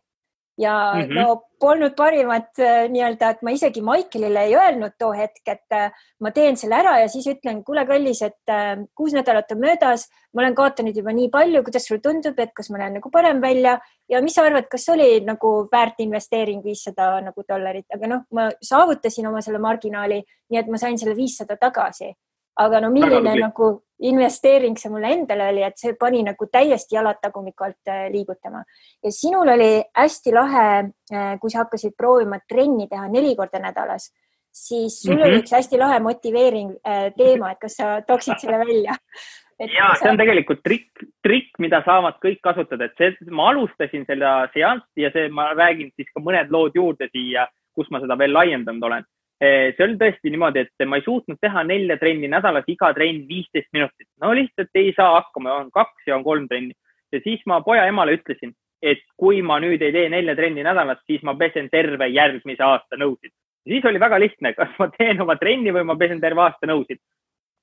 [0.57, 1.13] ja mm -hmm.
[1.13, 5.91] no polnud parimat äh, nii-öelda, et ma isegi Maikelile ei öelnud too hetk, et äh,
[6.19, 10.07] ma teen selle ära ja siis ütlen, kuule, kallis, et äh, kuus nädalat on möödas,
[10.33, 13.41] ma olen kaotanud juba nii palju, kuidas sulle tundub, et kas ma näen nagu parem
[13.41, 18.21] välja ja mis sa arvad, kas oli nagu väärt investeering viissada nagu dollarit, aga noh,
[18.31, 22.13] ma saavutasin oma selle marginaali, nii et ma sain selle viissada tagasi
[22.57, 27.19] aga no milline nagu investeering see mulle endale oli, et see pani nagu täiesti jalad
[27.21, 28.63] tagumiku alt äh, liigutama.
[29.03, 30.67] ja sinul oli hästi lahe,
[31.13, 34.11] äh, kui sa hakkasid proovima trenni teha neli korda nädalas,
[34.51, 35.27] siis sul mm -hmm.
[35.27, 38.93] oli üks hästi lahe motiveering äh, teema, et kas sa tooksid selle välja?
[39.79, 44.49] ja see on tegelikult trikk, trikk, mida saavad kõik kasutada, et see, ma alustasin seda
[44.53, 48.33] seanssi ja see, ma räägin siis ka mõned lood juurde siia, kus ma seda veel
[48.33, 49.05] laiendanud olen
[49.39, 53.69] see oli tõesti niimoodi, et ma ei suutnud teha nelja trenni nädalas, iga trenn viisteist
[53.73, 54.07] minutit.
[54.21, 56.73] no lihtsalt ei saa hakkama, on kaks ja on kolm trenni.
[57.11, 60.99] ja siis ma poja emale ütlesin, et kui ma nüüd ei tee nelja trenni nädalas,
[61.05, 63.33] siis ma pesen terve järgmise aasta nõusid.
[63.67, 66.99] siis oli väga lihtne, kas ma teen oma trenni või ma pesen terve aasta nõusid.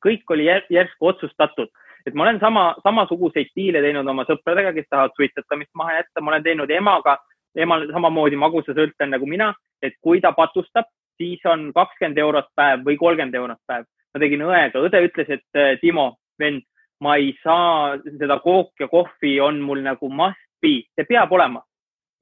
[0.05, 1.69] kõik oli järsku otsustatud,
[2.07, 6.35] et ma olen sama, samasuguseid diile teinud oma sõpradega, kes tahavad suitsetamist maha jätta, ma
[6.35, 7.19] olen teinud emaga,
[7.57, 10.87] emal samamoodi magusasõltlane nagu mina, et kui ta patustab,
[11.19, 13.85] siis on kakskümmend eurot päev või kolmkümmend eurot päev.
[14.15, 16.63] ma tegin õega, õde ütles, et äh, Timo, vend,
[17.03, 21.63] ma ei saa seda kooki ja kohvi on mul nagu must be, see peab olema.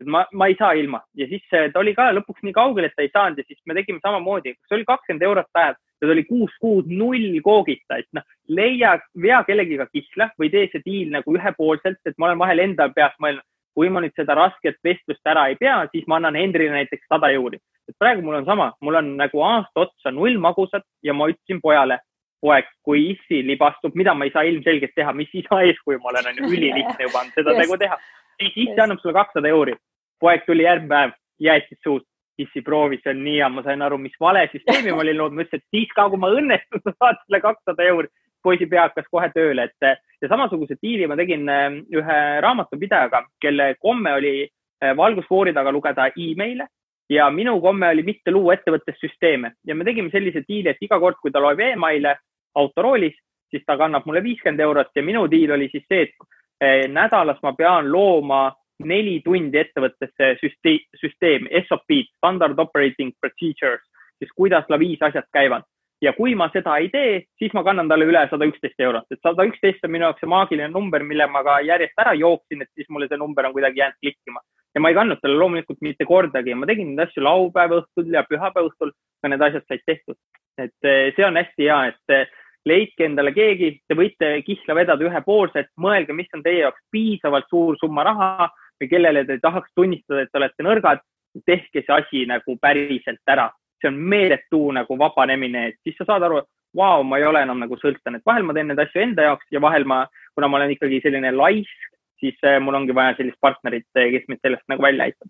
[0.05, 1.03] ma, ma ei saa ilma.
[1.15, 3.39] Ja siis äh, ta oli ka lõpuks nii kaugel, et ta ei saanud.
[3.39, 5.79] Ja siis me tegime samamoodi, see oli kakskümmend eurot päev?
[6.01, 10.83] Ta oli kuus kuud null koogita, et noh, leia, vea kellegiga kihla või tee see
[10.83, 13.47] diil nagu ühepoolselt, et ma olen vahel enda peas mõelnud,
[13.79, 17.31] kui ma nüüd seda rasket vestlust ära ei pea, siis ma annan Hendrile näiteks sada
[17.31, 21.29] euri et praegu mul on sama, mul on nagu aasta otsa null magusat ja ma
[21.33, 21.99] ütlesin pojale,
[22.43, 26.31] poeg, kui issi libastub, mida ma ei saa ilmselgelt teha, mis isa eeskuju ma olen,
[26.31, 27.99] on ju ülilihtne juba on seda tegu teha,
[28.41, 29.77] siis issi annab sulle kakssada euri.
[30.23, 32.07] poeg tuli järgmine päev, jäätis suust,
[32.39, 35.35] issi proovis, see on nii hea, ma sain aru, mis vale süsteemi ma olin loonud,
[35.35, 38.11] ma ütlesin, et siis ka, kui ma õnnestun, sa saad selle kakssada euri.
[38.43, 41.47] poisi pea hakkas kohe tööle, et ja samasuguse diili ma tegin
[41.95, 46.67] ühe raamatupidajaga, kelle komme oli äh, valgusfoori taga lugeda email'e
[47.13, 50.99] ja minu komme oli mitte luua ettevõttes süsteeme ja me tegime sellise diili, et iga
[51.01, 52.17] kord, kui ta loeb email'e
[52.59, 53.17] autoroolis,
[53.51, 54.93] siis ta kannab mulle viiskümmend eurot.
[54.97, 56.15] Ja minu diil oli siis see, et
[56.61, 58.47] eh, nädalas ma pean looma
[58.85, 63.85] neli tundi ettevõttesse süsteem, SOP, Standard Operating Procedures,
[64.19, 65.69] siis kuidas laviis asjad käivad.
[66.03, 69.21] Ja kui ma seda ei tee, siis ma kannan talle üle sada üksteist eurot, et
[69.23, 72.71] sada üksteist on minu jaoks see maagiline number, mille ma ka järjest ära jooksin, et
[72.75, 74.43] siis mulle see number on kuidagi jäänud klikkima.
[74.75, 78.25] Ja ma ei kandnud talle loomulikult mitte kordagi, ma tegin neid asju laupäeva õhtul ja
[78.29, 80.17] pühapäeva õhtul, ka need asjad said tehtud.
[80.61, 82.33] et eh, see on hästi hea, et eh,
[82.69, 87.79] leidke endale keegi, te võite kihla vedada ühepoolselt, mõelge, mis on teie jaoks piisavalt suur
[87.81, 91.03] summa raha või kellele te tahaks tunnistada, et te olete nõrgad,
[91.49, 93.49] tehke see asi nagu päriselt ära.
[93.81, 96.43] See on meeletu nagu vabanemine, et siis sa saad aru,
[96.77, 99.49] vau, ma ei ole enam nagu sõltlane, et vahel ma teen neid asju enda jaoks
[99.53, 100.05] ja vahel ma,
[100.37, 101.82] kuna ma olen ikkagi selline laisk,
[102.23, 105.29] siis äh, mul ongi vaja sellist partnerit, äh, kes mind sellest nagu välja aitab.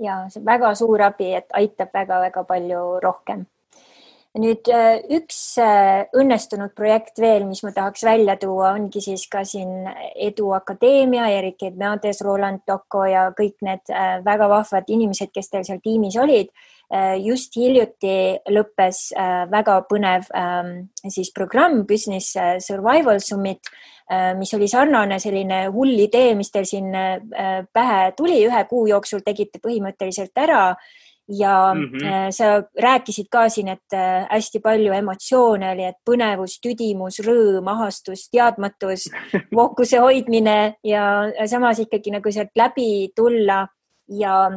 [0.00, 3.46] ja see on väga suur abi, et aitab väga-väga palju rohkem
[4.40, 5.38] nüüd äh, üks
[6.16, 11.64] õnnestunud projekt veel, mis ma tahaks välja tuua, ongi siis ka siin Edu Akadeemia, Erik
[11.66, 13.90] Edmeades, Roland Toko ja kõik need
[14.24, 16.54] väga vahvad inimesed, kes teil seal tiimis olid
[17.22, 20.72] just hiljuti lõppes äh, väga põnev ähm,
[21.06, 23.70] siis programm Business äh, Survival Summit,
[24.34, 29.60] mis oli sarnane selline hull idee, mis teil siin pähe tuli, ühe kuu jooksul tegite
[29.62, 30.74] põhimõtteliselt ära.
[31.30, 32.32] Ja mm -hmm.
[32.34, 33.94] sa rääkisid ka siin, et
[34.30, 39.06] hästi palju emotsioone oli, et põnevus, tüdimus, rõõm, ahastus, teadmatus,
[39.54, 43.68] fookuse hoidmine ja samas ikkagi nagu sealt läbi tulla.
[44.08, 44.50] Ja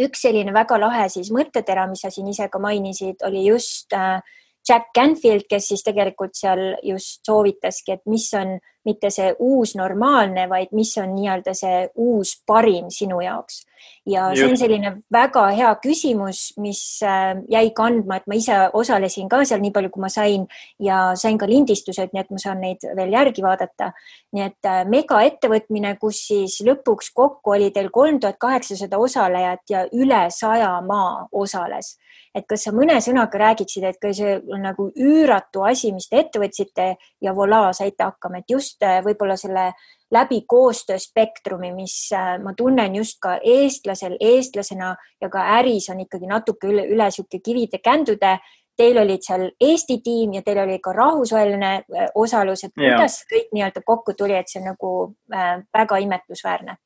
[0.00, 4.22] üks selline väga lahe siis mõttetera, mis sa siin ise ka mainisid, oli just äh,
[4.68, 10.48] Jack Canfield, kes siis tegelikult seal just soovitaski, et mis on mitte see uus normaalne,
[10.50, 13.62] vaid mis on nii-öelda see uus parim sinu jaoks.
[14.06, 19.28] ja see on selline väga hea küsimus, mis äh, jäi kandma, et ma ise osalesin
[19.30, 20.46] ka seal nii palju, kui ma sain
[20.82, 23.92] ja sain ka lindistused, nii et ma saan neid veel järgi vaadata.
[24.32, 29.86] nii et äh, megaettevõtmine, kus siis lõpuks kokku oli teil kolm tuhat kaheksasada osalejat ja
[29.92, 31.96] üle saja maa osales
[32.34, 36.22] et kas sa mõne sõnaga räägiksid, et kas see on nagu üüratu asi, mis te
[36.22, 36.86] ette võtsite
[37.22, 39.72] ja voilà, saite hakkama, et just just võib-olla selle
[40.12, 42.10] läbi koostööspektrumi, mis
[42.42, 47.40] ma tunnen just ka eestlasel, eestlasena ja ka äris on ikkagi natuke üle, üle sihuke
[47.44, 48.38] kivide kändude.
[48.76, 53.28] Teil olid seal Eesti tiim ja teil oli ka rahvusvaheline äh, osalus, et kuidas see
[53.34, 54.92] kõik nii-öelda kokku tuli, et see on nagu
[55.28, 56.78] äh, väga imetlusväärne?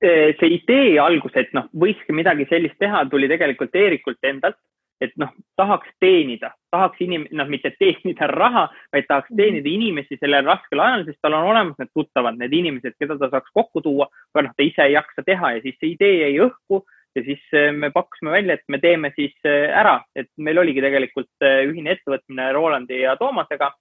[0.00, 4.56] Äh, see idee algus, et noh, võikski midagi sellist teha, tuli tegelikult Eerikult endalt,
[5.02, 9.40] et noh, tahaks teenida, tahaks inim-, noh, mitte teenida raha, vaid tahaks mhm.
[9.40, 13.30] teenida inimesi sellel raskel ajal, sest tal on olemas need tuttavad, need inimesed, keda ta
[13.32, 16.34] saaks kokku tuua, aga noh, ta ise ei jaksa teha ja siis see idee jäi
[16.46, 16.84] õhku
[17.16, 20.82] ja siis äh, me pakkusime välja, et me teeme siis äh, ära, et meil oligi
[20.84, 23.72] tegelikult äh, ühine ettevõtmine Rolandi ja Toomasega.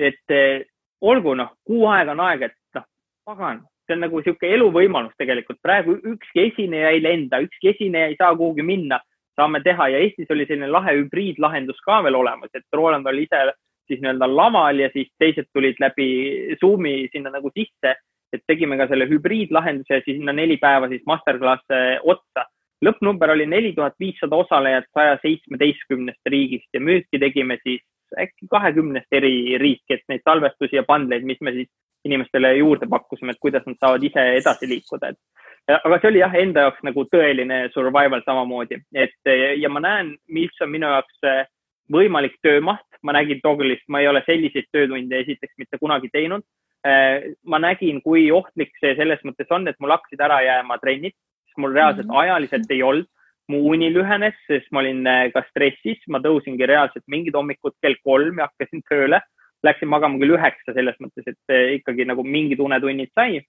[0.00, 0.32] et
[1.04, 2.84] olgu noh, kuu aega on aega, et noh,
[3.28, 5.58] pagan, see on nagu niisugune eluvõimalus tegelikult.
[5.62, 9.00] praegu ükski esineja ei lenda, ükski esineja ei saa kuhugi minna,
[9.40, 13.42] saame teha ja Eestis oli selline lahe hübriidlahendus ka veel olemas, et Roland oli ise
[13.90, 16.06] siis nii-öelda laval ja siis teised tulid läbi
[16.60, 17.96] Zoomi sinna nagu sisse
[18.32, 22.46] et tegime ka selle hübriidlahenduse ja siis sinna neli päeva siis masterclass'e otsa.
[22.80, 27.82] lõppnumber oli neli tuhat viissada osalejat saja seitsmeteistkümnest riigist ja müüki tegime siis
[28.18, 31.68] äkki kahekümnest eri riiki, et neid salvestusi ja bundleid, mis me siis
[32.08, 35.39] inimestele juurde pakkusime, et kuidas nad saavad ise edasi liikuda, et
[35.78, 40.62] aga see oli jah, enda jaoks nagu tõeline survival samamoodi, et ja ma näen, mis
[40.64, 41.20] on minu jaoks
[41.92, 46.44] võimalik töömaht, ma nägin Toggle'ist, ma ei ole selliseid töötunde esiteks mitte kunagi teinud
[46.80, 51.12] Äh, ma nägin, kui ohtlik see selles mõttes on, et mul hakkasid ära jääma trennid,
[51.44, 52.22] sest mul reaalselt mm -hmm.
[52.22, 53.08] ajaliselt ei olnud.
[53.50, 57.96] mu uni lühenes, sest ma olin äh, ka stressis, ma tõusingi reaalselt mingid hommikud kell
[58.04, 59.18] kolm ja hakkasin tööle.
[59.66, 63.42] Läksin magama küll üheksa selles mõttes, et äh, ikkagi nagu mingid unetunnid sai.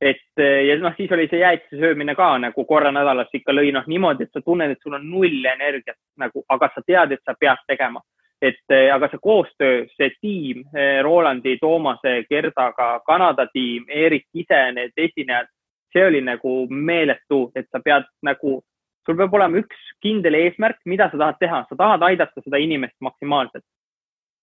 [0.00, 3.86] Et ja noh, siis oli see jäätise söömine ka nagu korra nädalas ikka lõi noh
[3.88, 7.34] niimoodi, et sa tunned, et sul on null energiat nagu, aga sa tead, et sa
[7.38, 8.02] pead tegema
[8.42, 14.58] et eh, aga see koostöö, see tiim, eh, Rolandi, Toomase, Gerdaga, Kanada tiim, Eerik ise,
[14.76, 15.48] need esinejad,
[15.92, 18.58] see oli nagu meeletu, et sa pead nagu,
[19.06, 22.96] sul peab olema üks kindel eesmärk, mida sa tahad teha, sa tahad aidata seda inimest
[23.00, 23.64] maksimaalselt.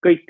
[0.03, 0.25] kõik,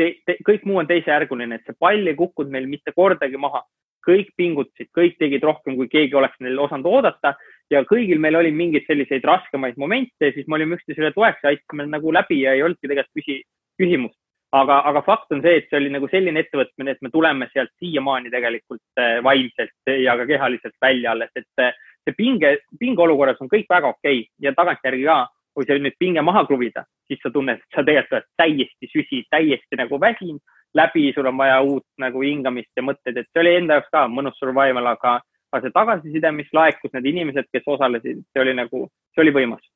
[0.45, 3.63] kõik muu on teisejärguline, et see pall ei kukkunud meil mitte kordagi maha.
[4.05, 7.33] Kõik pingutasid, kõik tegid rohkem, kui keegi oleks neil osanud oodata
[7.71, 11.87] ja kõigil meil oli mingeid selliseid raskemaid momente, siis me olime üksteisele toeks ja aitasime
[11.89, 13.39] nagu läbi ja ei olnudki tegelikult küsi,
[13.81, 14.19] küsimust.
[14.53, 17.71] aga, aga fakt on see, et see oli nagu selline ettevõtmine, et me tuleme sealt
[17.81, 21.71] siiamaani tegelikult äh, vaimselt ja ka kehaliselt välja alles, et äh,
[22.05, 24.29] see pinge, pingeolukorras on kõik väga okei okay.
[24.45, 25.17] ja tagantjärgi ka,
[25.57, 29.23] kui see nüüd pinge maha kruvida, siis sa tunned, et sa tegelikult oled täiesti süsi,
[29.33, 30.41] täiesti nagu väsinud
[30.77, 34.07] läbi, sul on vaja uut nagu hingamist ja mõtteid, et see oli enda jaoks ka
[34.09, 35.19] mõnus survival, aga,
[35.53, 39.72] aga see tagasiside, mis laekus, need inimesed, kes osalesid, see oli nagu, see oli võimas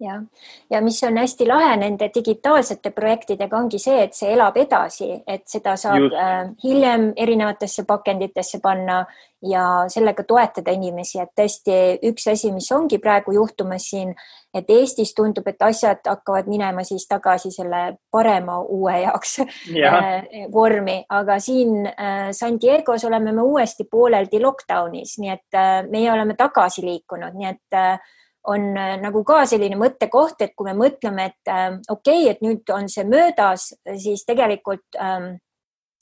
[0.00, 0.22] jah,
[0.70, 5.44] ja mis on hästi lahe nende digitaalsete projektidega ongi see, et see elab edasi, et
[5.50, 6.16] seda saab Just.
[6.18, 9.04] äh, hiljem erinevatesse pakenditesse panna
[9.44, 11.76] ja sellega toetada inimesi, et tõesti
[12.10, 14.14] üks asi, mis ongi praegu juhtumas siin,
[14.54, 19.38] et Eestis tundub, et asjad hakkavad minema siis tagasi selle parema uue jaoks
[19.74, 19.94] ja.
[19.94, 25.80] äh, vormi, aga siin äh, San Diego's oleme me uuesti pooleldi lockdownis, nii et äh,
[25.90, 30.68] meie oleme tagasi liikunud, nii et äh, on äh, nagu ka selline mõttekoht, et kui
[30.68, 35.36] me mõtleme, et äh, okei okay,, et nüüd on see möödas, siis tegelikult ähm,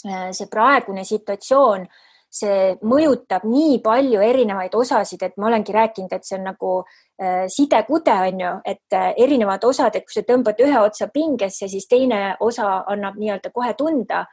[0.07, 1.87] äh, see praegune situatsioon,
[2.33, 7.45] see mõjutab nii palju erinevaid osasid, et ma olengi rääkinud, et see on nagu äh,
[7.53, 11.87] sidekude on ju, et äh, erinevad osad, et kui sa tõmbad ühe otsa pingesse, siis
[11.91, 14.25] teine osa annab nii-öelda kohe tunda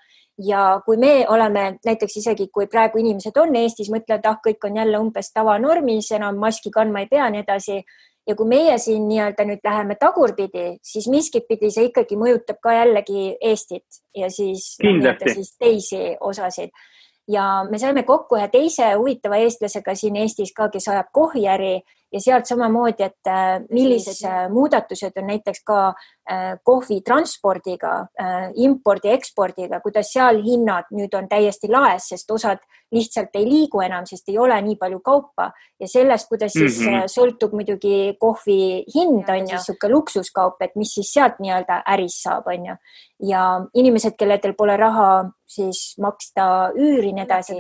[0.48, 4.78] ja kui me oleme näiteks isegi, kui praegu inimesed on Eestis, mõtlevad, ah, kõik on
[4.80, 7.84] jälle umbes tavanormis, enam maski kandma ei pea, nii edasi.
[8.28, 12.76] ja kui meie siin nii-öelda nüüd läheme tagurpidi, siis miskit pidi see ikkagi mõjutab ka
[12.76, 16.70] jällegi Eestit ja siis, no, siis teisi osasid
[17.30, 21.80] ja me saime kokku ühe teise huvitava eestlasega siin Eestis ka, kes ajab kohviäri
[22.14, 25.80] ja sealt samamoodi, et äh, millised äh, muudatused on näiteks ka
[26.64, 27.94] kohvi transpordiga,
[28.62, 32.62] impordi, ekspordiga, kuidas seal hinnad nüüd on täiesti laes, sest osad
[32.94, 36.88] lihtsalt ei liigu enam, sest ei ole nii palju kaupa ja sellest, kuidas siis mm
[36.88, 37.12] -hmm.
[37.14, 42.48] sõltub muidugi kohvi hind on ju, niisugune luksuskaup, et mis siis sealt nii-öelda äris saab,
[42.48, 42.76] on ju.
[43.30, 47.58] ja inimesed, kelledel pole raha siis maksta üüri, nii edasi,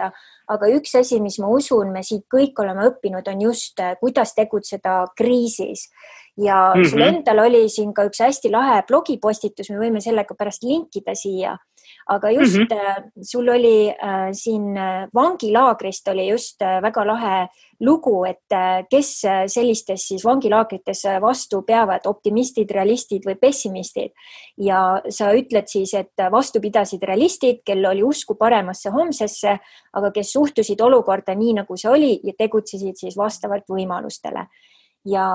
[0.48, 4.34] aga üks asi, mis ma usun, me siit kõik oleme õppinud, on just, äh, kuidas
[4.34, 5.90] tegutseda kriisis
[6.40, 6.90] ja mm -hmm.
[6.90, 11.58] sul endal oli siin ka üks hästi lahe blogipostitus, me võime sellega pärast linkida siia
[12.08, 13.12] aga just mm -hmm.
[13.22, 17.48] sul oli äh, siin äh, vangilaagrist oli just äh, väga lahe
[17.80, 24.12] lugu, et äh, kes sellistes siis vangilaagrites vastu peavad, optimistid, realistid või pessimistid.
[24.58, 29.60] ja sa ütled siis, et vastu pidasid realistid, kel oli usku paremasse homsesse,
[29.94, 34.48] aga kes suhtusid olukorda nii, nagu see oli ja tegutsesid siis vastavalt võimalustele
[35.06, 35.26] ja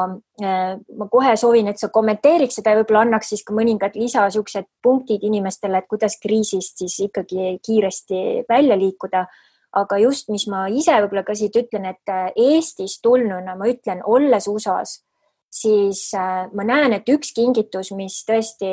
[0.42, 4.26] äh, ma kohe soovin, et sa kommenteeriks seda ja võib-olla annaks siis ka mõningad lisa
[4.30, 9.26] siuksed punktid inimestele, et kuidas kriisist siis ikkagi kiiresti välja liikuda.
[9.74, 14.04] aga just, mis ma ise võib-olla ka siit ütlen, et äh, Eestist tulnuna ma ütlen,
[14.06, 15.02] olles USA-s,
[15.55, 18.72] siis äh, ma näen, et üks kingitus, mis tõesti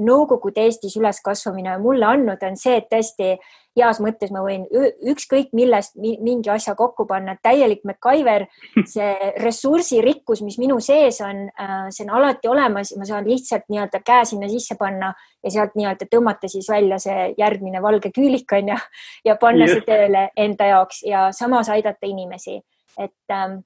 [0.00, 3.34] Nõukogude Eestis üleskasvamine mulle andnud, on see, et tõesti
[3.78, 4.64] heas mõttes ma võin
[5.12, 8.46] ükskõik millest mingi asja kokku panna, täielik MacGyver,
[8.92, 14.02] see ressursirikkus, mis minu sees on, äh, see on alati olemas, ma saan lihtsalt nii-öelda
[14.06, 15.12] käe sinna sisse panna
[15.44, 18.78] ja sealt nii-öelda tõmmata siis välja see järgmine valge küülik on ju
[19.24, 22.60] ja panna see tööle enda jaoks ja samas aidata inimesi,
[22.98, 23.60] et ähm,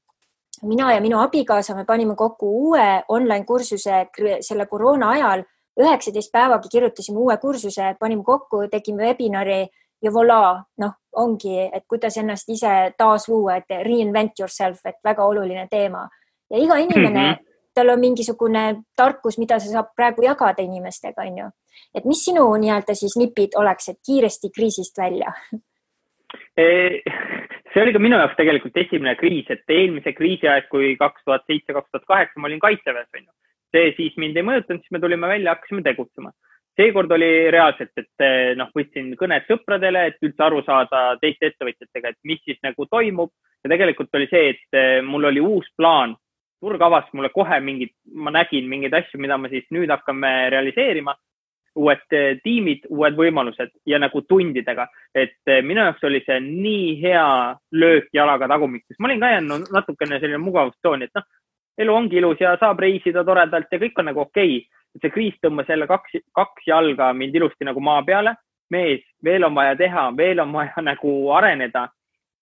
[0.63, 4.07] mina ja minu abikaasa, me panime kokku uue online kursuse
[4.41, 5.45] selle koroona ajal
[5.81, 9.67] üheksateist päevaga kirjutasime uue kursuse, panime kokku, tegime webinari
[10.03, 15.67] ja voilà, noh, ongi, et kuidas ennast ise taasluua, et reinvent yourself, et väga oluline
[15.71, 16.05] teema
[16.51, 17.71] ja iga inimene mm, -hmm.
[17.75, 18.65] tal on mingisugune
[18.97, 21.51] tarkus, mida sa saab praegu jagada inimestega, on ju.
[21.95, 25.33] et mis sinu nii-öelda siis nipid oleks, et kiiresti kriisist välja
[27.75, 31.45] see oli ka minu jaoks tegelikult esimene kriis, et eelmise kriisi aeg, kui kaks tuhat
[31.51, 33.33] seitse, kaks tuhat kaheksa ma olin kaitseväes, on ju.
[33.75, 36.31] see siis mind ei mõjutanud, siis me tulime välja, hakkasime tegutsema
[36.77, 42.11] seekord oli reaalselt, et eh, noh, võtsin kõned sõpradele, et üldse aru saada teiste ettevõtjatega,
[42.15, 43.31] et mis siis nagu toimub
[43.65, 46.17] ja tegelikult oli see, et eh, mul oli uus plaan.
[46.65, 51.13] turg avas mulle kohe mingid, ma nägin mingeid asju, mida ma siis nüüd hakkame realiseerima.
[51.75, 57.27] Uued eh, tiimid, uued võimalused ja nagu tundidega, et minu jaoks oli see nii hea
[57.73, 61.27] löök jalaga tagumikku, sest ma olin ka jäänud natukene selline mugavustsooni, et noh,
[61.79, 65.37] elu ongi ilus ja saab reisida toredalt ja kõik on nagu okei okay see kriis
[65.43, 68.37] tõmbas jälle kaks, kaks jalga mind ilusti nagu maa peale.
[68.71, 71.89] mees, veel on vaja teha, veel on vaja nagu areneda.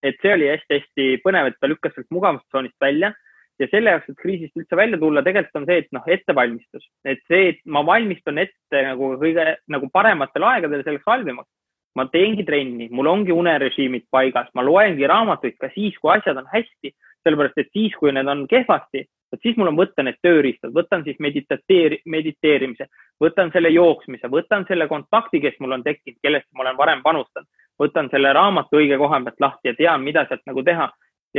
[0.02, 3.12] et see oli hästi-hästi põnev, et ta lükkas sealt mugavustsoonist välja
[3.60, 7.20] ja selle jaoks, et kriisist üldse välja tulla, tegelikult on see, et noh, ettevalmistus, et
[7.30, 11.50] see, et ma valmistun ette nagu kõige nagu parematel aegadel selleks halvimaks.
[11.92, 16.46] ma teengi trenni, mul ongi unerežiimid paigas, ma loengi raamatuid ka siis, kui asjad on
[16.48, 16.88] hästi,
[17.20, 21.04] sellepärast et siis, kui need on kehvasti, vot siis mul on võtta need tööriistad, võtan
[21.04, 22.88] siis meditateeri-, mediteerimise,
[23.20, 27.48] võtan selle jooksmise, võtan selle kontakti, kes mul on tekkinud, kellesse ma olen varem panustanud,
[27.80, 30.90] võtan selle raamatu õige koha pealt lahti ja tean, mida sealt nagu teha.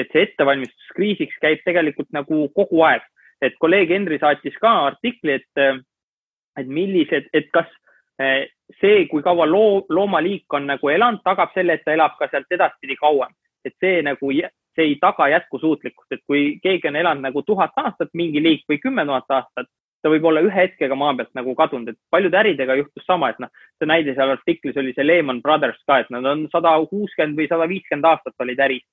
[0.01, 3.05] Et see ettevalmistus kriisiks käib tegelikult nagu kogu aeg,
[3.41, 5.83] et kolleeg Henri saatis ka artikli, et,
[6.59, 7.69] et millised, et kas
[8.21, 12.29] eh, see, kui kaua loo, loomaliik on nagu elanud, tagab selle, et ta elab ka
[12.31, 13.33] sealt edaspidi kauem.
[13.63, 14.27] et see nagu
[14.75, 18.79] see ei taga jätkusuutlikkust, et kui keegi on elanud nagu tuhat aastat, mingi liik või
[18.81, 19.69] kümme tuhat aastat,
[20.03, 23.39] ta võib olla ühe hetkega maa pealt nagu kadunud, et paljude äridega juhtus sama, et
[23.39, 27.39] noh, see näide seal artiklis oli see Lehman Brothers ka, et nad on sada kuuskümmend
[27.39, 28.83] või sada viiskümmend aastat olid äris.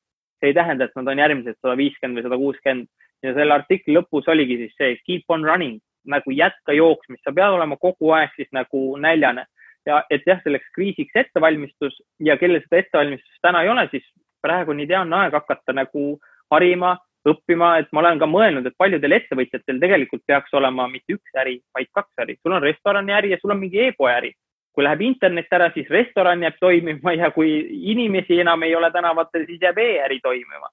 [0.40, 2.88] See ei tähenda, et nad on järgmised sada viiskümmend või sada kuuskümmend
[3.26, 7.56] ja selle artikli lõpus oligi siis see keep on running nagu jätka jooksmist, sa pead
[7.56, 9.44] olema kogu aeg siis nagu näljane
[9.86, 14.06] ja et jah, selleks kriisiks ettevalmistus ja kellel seda ettevalmistust täna ei ole, siis
[14.42, 16.04] praegu on ideaalne aeg hakata nagu
[16.52, 16.96] harima,
[17.28, 21.58] õppima, et ma olen ka mõelnud, et paljudel ettevõtjatel tegelikult peaks olema mitte üks äri,
[21.76, 22.38] vaid kaks äri.
[22.42, 24.32] sul on restoraniäri ja sul on mingi e-poe äri.
[24.74, 27.50] Kui läheb internet ära, siis restoran jääb toimima ja kui
[27.92, 30.70] inimesi enam ei ole tänavatel, siis jääb e-äri toimima.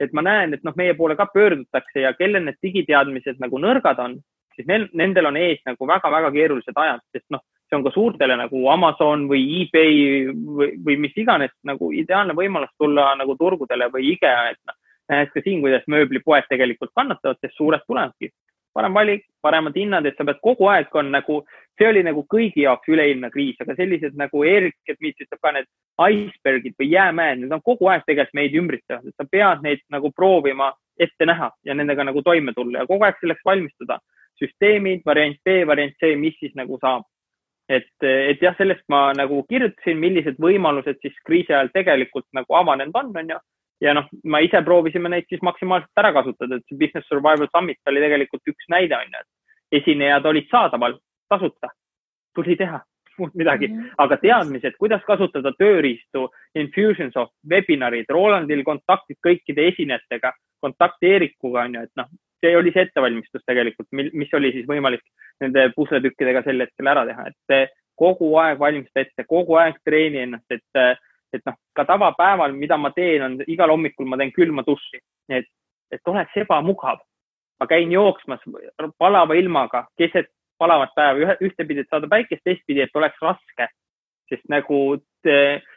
[0.00, 3.98] et ma näen, et noh, meie poole ka pöördutakse ja kellel need digiteadmised nagu nõrgad
[4.00, 4.14] on,
[4.56, 8.36] siis neil, nendel on ees nagu väga-väga keerulised ajad, sest noh, see on ka suurtele
[8.40, 14.14] nagu Amazon või eBay või, või mis iganes nagu ideaalne võimalus tulla nagu turgudele või
[14.14, 14.78] IKEA, et noh,
[15.10, 18.30] nähes ka siin, kuidas mööblipoed tegelikult kannatavad, sest suured tulevadki.
[18.74, 21.40] Parem valik, paremad hinnad, et sa pead kogu aeg on nagu,
[21.78, 25.68] see oli nagu kõigi jaoks üleilmne kriis, aga sellised nagu Erik, mis ütleb ka need
[26.06, 30.12] iceberg'id või jäämäed, need on kogu aeg tegelikult meid ümbritsevad, et sa pead neid nagu
[30.16, 34.00] proovima ette näha ja nendega nagu toime tulla ja kogu aeg selleks valmistuda.
[34.40, 37.02] süsteemid, variant B, variant C, mis siis nagu saab
[37.70, 42.96] et, et jah, sellest ma nagu kirjutasin, millised võimalused siis kriisi ajal tegelikult nagu avanenud
[42.98, 43.38] on, on ju.
[43.80, 47.92] Ja noh, ma ise proovisime neid siis maksimaalselt ära kasutada, et see Business Survival Summit
[47.92, 50.96] oli tegelikult üks näide on ju, et esinejad olid saadaval
[51.30, 51.72] tasuta,
[52.36, 52.82] tuli teha
[53.20, 53.94] muud midagi mm, -hmm.
[53.98, 61.82] aga teadmised, kuidas kasutada tööriistu, Infusionsoft, webinarid, Rolandil kontaktid kõikide esinejatega, kontakt Eerikuga on ju,
[61.82, 62.08] et noh,
[62.40, 65.04] see oli see ettevalmistus tegelikult, mis oli siis võimalik
[65.40, 67.70] nende pusletükkidega sel hetkel ära teha, et
[68.00, 70.82] kogu aeg valmista ette, kogu aeg treeni ennast, et,
[71.34, 75.00] et noh, ka tavapäeval, mida ma teen, on igal hommikul ma teen külma duši,
[75.30, 75.48] et,
[75.92, 77.00] et oleks ebamugav.
[77.60, 78.40] ma käin jooksmas
[78.98, 83.68] palava ilmaga keset palavat päeva, ühtepidi, et saada päikest, teistpidi, et oleks raske.
[84.30, 84.96] sest nagu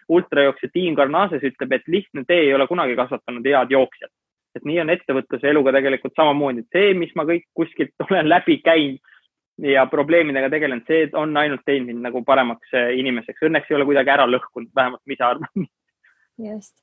[0.09, 4.11] ultrajooksja Tiim Karnases ütleb, et lihtne tee ei ole kunagi kasvatanud head jooksjat.
[4.55, 8.59] et nii on ettevõtluse eluga tegelikult samamoodi, et see, mis ma kõik kuskilt olen läbi
[8.61, 9.12] käinud
[9.61, 13.45] ja probleemidega tegelenud, see on ainult teinud mind nagu paremaks eh, inimeseks.
[13.45, 15.67] Õnneks ei ole kuidagi ära lõhkunud, vähemalt ma ise arvan.
[16.49, 16.75] just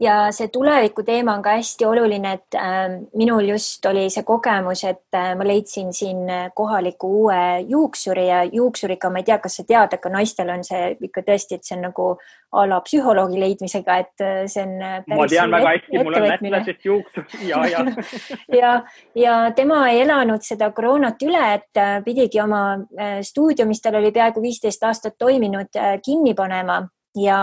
[0.00, 2.86] ja see tuleviku teema on ka hästi oluline, et äh,
[3.18, 8.42] minul just oli see kogemus, et äh, ma leidsin siin äh, kohaliku uue juuksuri ja
[8.44, 11.76] juuksuriga, ma ei tea, kas sa tead, aga naistel on see ikka tõesti, et see
[11.78, 12.10] on nagu
[12.48, 14.76] a la psühholoogi leidmisega, et äh, see on.
[15.10, 17.82] Ma tean väga hästi, mul on lätlasest juuksur ja, ja
[18.60, 18.72] ja,
[19.18, 22.62] ja tema ei elanud seda koroonat üle, et pidigi oma
[23.26, 26.84] stuudio, mis tal oli peaaegu viisteist aastat toiminud, kinni panema
[27.18, 27.40] ja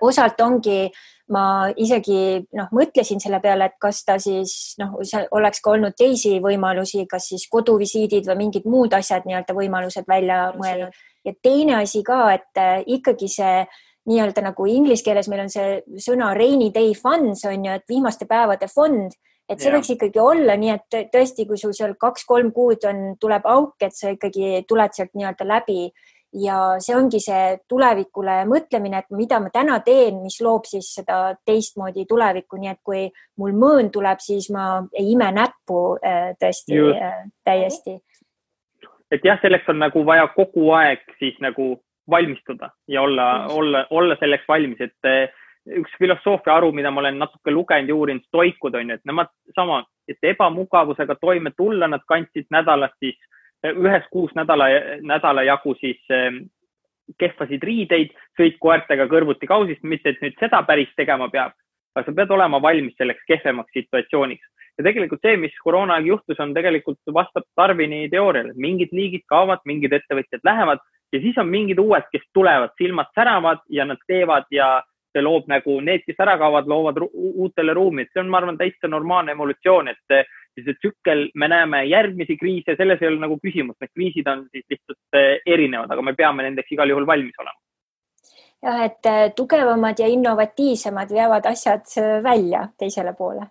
[0.00, 0.90] osalt ongi,
[1.32, 4.98] ma isegi noh, mõtlesin selle peale, et kas ta siis noh,
[5.32, 10.52] oleks ka olnud teisi võimalusi, kas siis koduvisiidid või mingid muud asjad, nii-öelda võimalused välja
[10.58, 10.92] mõelnud.
[11.24, 13.64] ja teine asi ka, et äh, ikkagi see
[14.04, 18.28] nii-öelda nagu inglise keeles meil on see sõna rainy day funds on ju, et viimaste
[18.28, 19.14] päevade fond,
[19.48, 19.78] et see ja.
[19.78, 23.96] võiks ikkagi olla nii, et tõesti, kui sul seal kaks-kolm kuud on, tuleb auk, et
[23.96, 25.88] sa ikkagi tuled sealt nii-öelda läbi
[26.34, 31.36] ja see ongi see tulevikule mõtlemine, et mida ma täna teen, mis loob siis seda
[31.46, 33.04] teistmoodi tulevikku, nii et kui
[33.40, 37.00] mul mõõn tuleb, siis ma ei ime näppu äh, tõesti Just.
[37.00, 37.98] Äh, täiesti.
[39.10, 41.76] et jah, selleks on nagu vaja kogu aeg siis nagu
[42.10, 45.30] valmistuda ja olla, olla, olla selleks valmis, et äh,
[45.78, 49.30] üks filosoofia haru, mida ma olen natuke lugenud ja uurinud, stoikud on ju, et nemad
[49.56, 53.16] sama, et ebamugavusega toime tulla, nad kandsid nädalas siis
[53.72, 54.68] ühes kuus nädala,
[55.02, 56.44] nädala jagu siis ehm,
[57.20, 61.52] kehvasid riideid, sõid koertega kõrvuti kausist, mitte et nüüd seda päris tegema peab,
[61.94, 64.46] aga sa pead olema valmis selleks kehvemaks situatsiooniks.
[64.78, 69.62] ja tegelikult see, mis koroona aeg juhtus, on tegelikult vastab Darwini teooriale, mingid liigid kaovad,
[69.64, 74.48] mingid ettevõtjad lähevad ja siis on mingid uued, kes tulevad, silmad säravad ja nad teevad
[74.50, 74.82] ja
[75.14, 78.58] see loob nagu need, kes ära kaovad, loovad uutele ruumi, et see on, ma arvan,
[78.58, 83.38] täitsa normaalne evolutsioon, et siis see tsükkel, me näeme järgmisi kriise, selles ei ole nagu
[83.42, 87.42] küsimust, need kriisid on siis lihtsalt eh, erinevad, aga me peame nendeks igal juhul valmis
[87.42, 87.58] olema.
[88.64, 93.46] jah, et eh, tugevamad ja innovatiivsemad veavad asjad eh, välja teisele poole.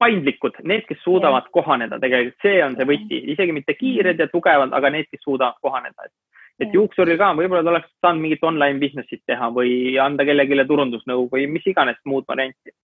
[0.00, 1.52] paindlikud, need, kes suudavad ja.
[1.52, 5.60] kohaneda, tegelikult see on see võti, isegi mitte kiired ja tugevad, aga need, kes suudavad
[5.60, 6.16] kohaneda, et
[6.60, 11.22] et juuksuril ka võib-olla ta oleks saanud mingit online business'it teha või anda kellelegi turundusnõu
[11.32, 12.74] või mis iganes muud varianti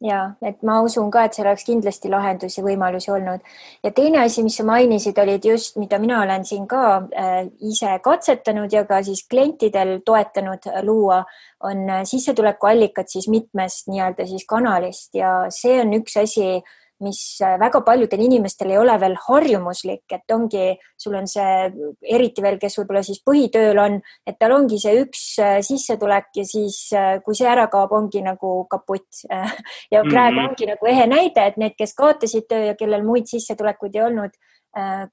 [0.00, 3.42] ja et ma usun ka, et seal oleks kindlasti lahendusi, võimalusi olnud.
[3.84, 6.82] ja teine asi, mis sa mainisid, olid just, mida mina olen siin ka
[7.18, 11.24] äh, ise katsetanud ja ka siis klientidel toetanud äh, luua,
[11.66, 16.62] on äh, sissetulekuallikad siis mitmest nii-öelda siis kanalist ja see on üks asi
[17.04, 21.68] mis äh, väga paljudel inimestel ei ole veel harjumuslik, et ongi, sul on see,
[22.14, 26.46] eriti veel, kes võib-olla siis põhitööl on, et tal ongi see üks äh, sissetulek ja
[26.48, 29.22] siis, äh, kui see ära kaob, ongi nagu kaputt.
[29.94, 30.48] ja praegu mm -hmm.
[30.48, 34.34] ongi nagu ehe näide, et need, kes kaotasid töö ja kellel muid sissetulekuid ei olnud,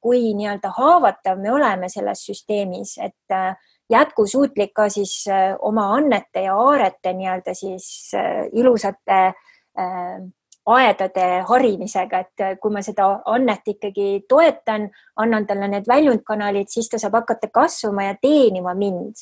[0.01, 3.33] kui nii-öelda haavatav me oleme selles süsteemis, et
[3.89, 5.25] jätkusuutlik ka siis
[5.59, 8.11] oma annete ja aarete nii-öelda siis
[8.53, 9.33] ilusate
[10.65, 14.89] aedade harimisega, et äh, kui ma seda annet ikkagi toetan,
[15.21, 19.21] annan talle need väljundkanalid, siis ta saab hakata kasvama ja teenima mind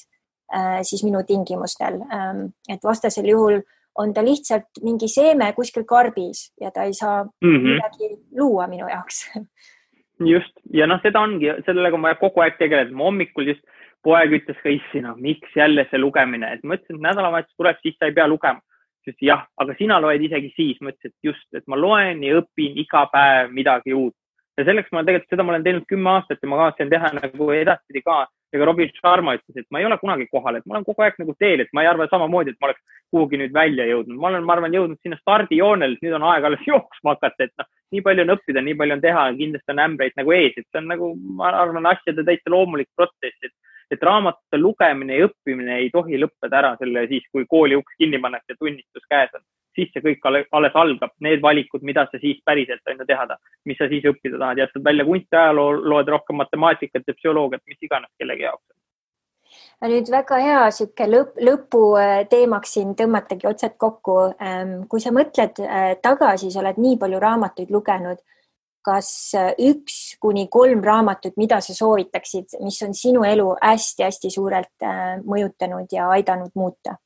[0.53, 1.99] äh, siis minu tingimustel.
[2.07, 3.59] Ähm, et vastasel juhul
[3.99, 7.73] on ta lihtsalt mingi seeme kuskil karbis ja ta ei saa mm -hmm.
[7.73, 9.29] midagi luua minu jaoks.
[10.33, 12.91] just ja noh, seda ongi, sellega on vaja kogu aeg tegeleda.
[12.91, 13.61] ma hommikul just
[14.03, 17.95] poeg ütles ka, issina, miks jälle see lugemine, et ma ütlesin, et nädalavahetus tuleb, siis
[17.99, 18.61] sa ei pea lugema
[19.07, 22.39] siis jah, aga sina loed isegi siis, ma ütlesin, et just, et ma loen ja
[22.41, 24.15] õpin iga päev midagi uut.
[24.57, 27.51] ja selleks ma tegelikult, seda ma olen teinud kümme aastat ja ma kavatsen teha nagu
[27.55, 28.25] edaspidi ka.
[28.53, 31.15] ka Robin Sharma ütles, et ma ei ole kunagi kohal, et ma olen kogu aeg
[31.17, 34.19] nagu teel, et ma ei arva samamoodi, et ma oleks kuhugi nüüd välja jõudnud.
[34.21, 37.69] ma olen, ma arvan, jõudnud sinna stardijoonele, nüüd on aeg alles jooksma hakata, et noh,
[37.95, 40.81] nii palju on õppida, nii palju on teha, kindlasti on ämbreid nagu ees, et see
[40.83, 43.53] on nagu, ma arvan, asjade täitsa loomulik protsess, et
[43.91, 48.21] et raamatute lugemine ja õppimine ei tohi lõppeda ära selle siis, kui kooli uks kinni
[48.21, 49.45] pannakse ja tunnistus käes on.
[49.73, 53.41] siis see kõik alles algab, need valikud, mida sa siis päriselt on ju teha tahad,
[53.65, 58.11] mis sa siis õppida tahad, jätad välja kunstiajaloo, loed rohkem matemaatikat ja psühholoogiat, mis iganes
[58.21, 58.67] kellegi jaoks
[59.91, 64.15] nüüd väga hea sihuke lõpp, lõputeemaks siin tõmmatagi otsad kokku.
[64.89, 68.21] Kui sa mõtled äh, tagasi, sa oled nii palju raamatuid lugenud
[68.85, 69.09] kas
[69.59, 74.87] üks kuni kolm raamatut, mida sa soovitaksid, mis on sinu elu hästi-hästi suurelt
[75.23, 76.97] mõjutanud ja aidanud muuta?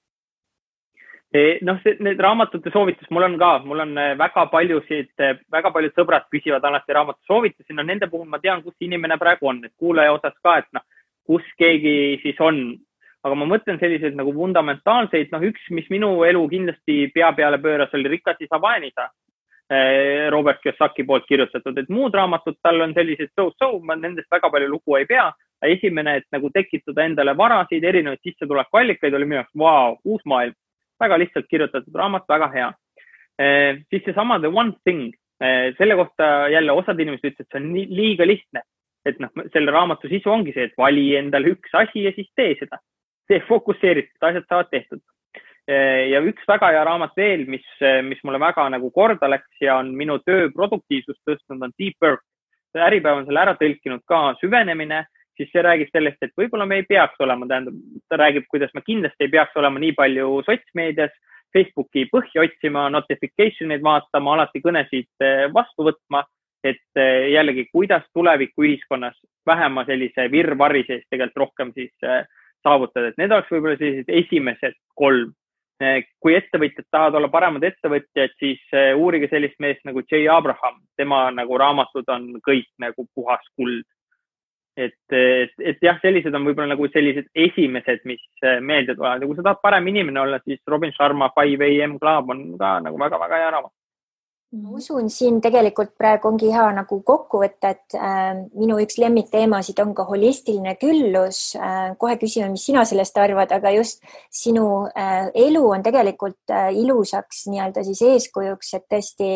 [1.61, 5.11] noh, need raamatute soovitus mul on ka, mul on väga paljusid,
[5.51, 9.51] väga paljud sõbrad küsivad alati raamatu soovitusi, no nende puhul ma tean, kus inimene praegu
[9.51, 10.85] on, et kuulaja osas ka, et noh,
[11.27, 12.77] kus keegi siis on.
[13.27, 17.91] aga ma mõtlen selliseid nagu fundamentaalseid, noh, üks, mis minu elu kindlasti pea peale pööras,
[17.97, 19.09] oli Rikas isa, vaene isa.
[19.67, 24.47] Eh, Robert Kiyosaki poolt kirjutatud, et muud raamatud tal on sellised so-so, ma nendest väga
[24.53, 25.33] palju lugu ei pea.
[25.65, 30.53] esimene, et nagu tekitada endale varasid, erinevaid sissetulekuallikaid oli minu jaoks vau, uus maailm
[31.01, 32.67] väga lihtsalt kirjutatud raamat, väga hea
[33.39, 33.79] eh,.
[33.89, 37.69] siis seesama The One Thing eh,, selle kohta jälle osad inimesed ütlesid, et see on
[37.73, 38.61] nii, liiga lihtne.
[39.07, 42.55] et noh, selle raamatu sisu ongi see, et vali endale üks asi ja siis tee
[42.59, 42.79] seda.
[43.27, 45.16] tee fokusseeritud, asjad saavad tehtud eh,.
[45.67, 47.65] Ja üks väga hea raamat veel, mis,
[48.07, 52.23] mis mulle väga nagu korda läks ja on minu töö produktiivsust tõstnud, on Deep Work.
[52.77, 55.01] Äripäev on selle ära tõlkinud ka, süvenemine
[55.37, 57.77] siis see räägib sellest, et võib-olla me ei peaks olema, tähendab,
[58.09, 61.13] ta räägib, kuidas me kindlasti ei peaks olema nii palju sotsmeedias,
[61.55, 66.25] Facebooki põhja otsima, notification eid vaatama, alati kõnesid eh, vastu võtma.
[66.65, 69.15] et eh, jällegi, kuidas tulevikuühiskonnas
[69.45, 72.25] vähema sellise virvarri sees tegelikult rohkem siis eh,
[72.65, 75.31] saavutada, et need oleks võib-olla sellised esimesed kolm.
[76.23, 78.61] Kui ettevõtjad tahavad olla paremad ettevõtjad, siis
[78.97, 83.85] uurige sellist meest nagu Jay Abraham, tema nagu raamatud on kõik nagu puhas kuld.
[84.77, 89.23] Et, et, et jah, sellised on võib-olla nagu sellised esimesed, mis äh, meelde tulevad.
[89.23, 92.75] Ja kui sa tahad parem inimene olla, siis Robin Sharma Five AM Club on ka
[92.85, 93.73] nagu väga-väga hea raamat
[94.55, 99.79] ma usun, siin tegelikult praegu ongi hea nagu kokku võtta, et äh, minu üks lemmikteemasid
[99.83, 101.95] on ka holistiline küllus äh,.
[101.99, 103.99] kohe küsime, mis sina sellest arvad, aga just
[104.31, 109.33] sinu äh, elu on tegelikult äh, ilusaks nii-öelda siis eeskujuks, et tõesti,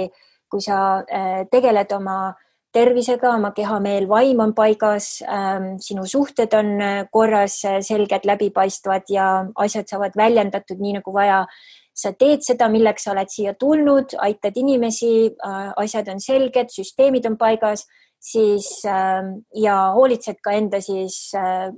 [0.52, 6.06] kui sa äh, tegeled oma äh, tervisega, oma keha, meel, vaim on paigas, ähm, sinu
[6.08, 9.28] suhted on äh, korras, selged, läbipaistvad ja
[9.60, 11.46] asjad saavad väljendatud nii nagu vaja.
[11.94, 17.28] Sa teed seda, milleks sa oled siia tulnud, aitad inimesi, äh, asjad on selged, süsteemid
[17.30, 17.86] on paigas,
[18.22, 21.32] siis ähm, ja hoolitsed ka enda siis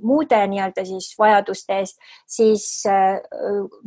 [0.04, 1.96] muude nii-öelda siis vajaduste eest,
[2.28, 2.66] siis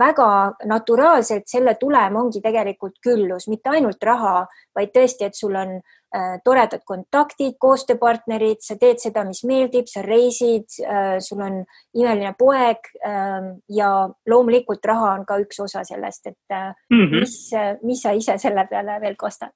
[0.02, 0.30] väga
[0.66, 5.97] naturaalselt selle tulem ongi tegelikult küllus, mitte ainult raha, vaid tõesti, et sul on Äh,
[6.44, 11.62] toredad kontaktid, koostööpartnerid, sa teed seda, mis meeldib, sa reisid, äh, sul on
[11.98, 13.92] imeline poeg ähm, ja
[14.30, 16.56] loomulikult raha on ka üks osa sellest, et
[16.90, 17.20] mm -hmm.
[17.20, 17.52] mis,
[17.84, 19.52] mis sa ise selle peale veel kostad?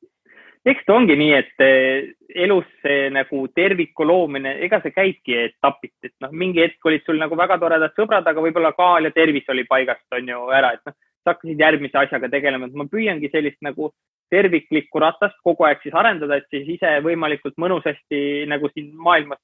[0.66, 1.64] eks ta ongi nii, et
[2.36, 7.18] elus see nagu terviku loomine, ega see käibki etapiti, et noh, mingi hetk olid sul
[7.18, 10.86] nagu väga toredad sõbrad, aga võib-olla kaal ja tervis oli paigast, on ju ära, et
[10.86, 10.94] noh,
[11.28, 13.92] hakkasid järgmise asjaga tegelema, et ma püüangi sellist nagu
[14.32, 19.42] terviklikku ratast kogu aeg siis arendada, et siis ise võimalikult mõnusasti nagu siin maailmas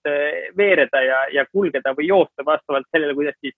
[0.58, 3.58] veereda ja, ja kulgeda või joosta vastavalt sellele, kuidas siis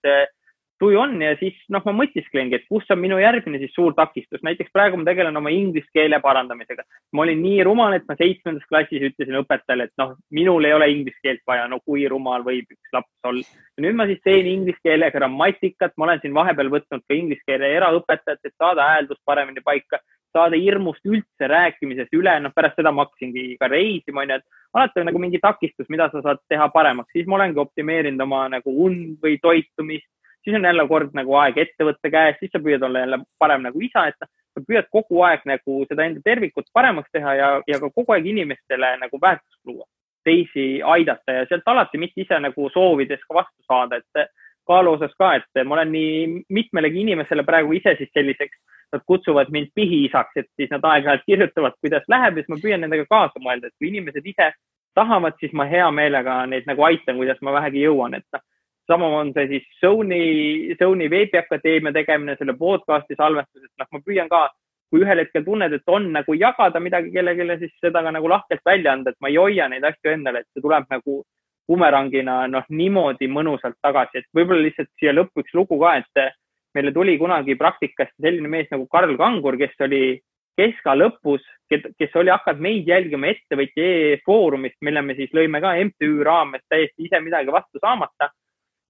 [0.79, 4.41] tuju on ja siis noh, ma mõtisklengi, et kus on minu järgmine siis suur takistus,
[4.45, 6.85] näiteks praegu ma tegelen oma inglise keele parandamisega.
[7.13, 10.91] ma olin nii rumal, et ma seitsmendas klassis ütlesin õpetajale, et noh, minul ei ole
[10.93, 13.43] inglise keelt vaja, no kui rumal võib üks laps olla.
[13.79, 17.73] nüüd ma siis teen inglise keele grammatikat, ma olen siin vahepeal võtnud ka inglise keele
[17.79, 19.99] eraõpetajat, et saada hääldust paremini paika
[20.33, 25.01] saada hirmust üldse rääkimisest üle, noh, pärast seda ma hakkasingi ka reisima, onju, et alati
[25.01, 28.75] on nagu mingi takistus, mida sa saad teha paremaks, siis ma olengi optimeerinud oma nagu
[28.85, 30.09] und või toitumist,
[30.49, 33.81] siis on jälle kord nagu aeg ettevõtte käes, siis sa püüad olla jälle parem nagu
[33.85, 37.91] isa, et sa püüad kogu aeg nagu seda enda tervikut paremaks teha ja, ja ka
[37.93, 39.85] kogu aeg inimestele nagu väärtust luua,
[40.25, 44.33] teisi aidata ja sealt alati mitte ise nagu soovides ka vastu saada, et
[44.69, 46.17] kaalu osas ka, et ma olen nii
[46.57, 48.59] mitmelegi inimesele praegu ise siis selliseks
[48.93, 52.81] nad kutsuvad mind pihiisaks, et siis nad aeg-ajalt kirjutavad, kuidas läheb ja siis ma püüan
[52.81, 54.49] nendega kaasa mõelda, et kui inimesed ise
[54.97, 58.41] tahavad, siis ma hea meelega neid nagu aitan, kuidas ma vähegi jõuan, et noh,
[58.89, 64.31] sama on see siis Sony, Sony veebiakadeemia tegemine, selle podcast'i salvestus, et noh, ma püüan
[64.31, 64.47] ka,
[64.89, 68.65] kui ühel hetkel tunned, et on nagu jagada midagi kellelegi, siis seda ka nagu lahkelt
[68.65, 71.21] välja anda, et ma ei hoia neid asju endale, et see tuleb nagu
[71.69, 76.33] bumerangina noh, niimoodi mõnusalt tagasi, et võib-olla lihtsalt siia lõppu üks lugu ka, et
[76.73, 80.17] meile tuli kunagi praktikasse selline mees nagu Karl Kangur, kes oli
[80.59, 83.85] keska lõpus, kes oli hakanud meid jälgima ettevõtja
[84.15, 88.31] e-foorumist, mille me siis lõime ka MTÜ raames täiesti ise midagi vastu saamata.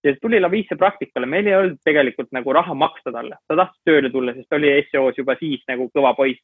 [0.03, 3.81] Ja siis tuli Lavisse praktikale, meil ei olnud tegelikult nagu raha maksta talle, ta tahtis
[3.87, 6.41] tööle tulla, sest oli SEO-s juba siis nagu kõva poiss.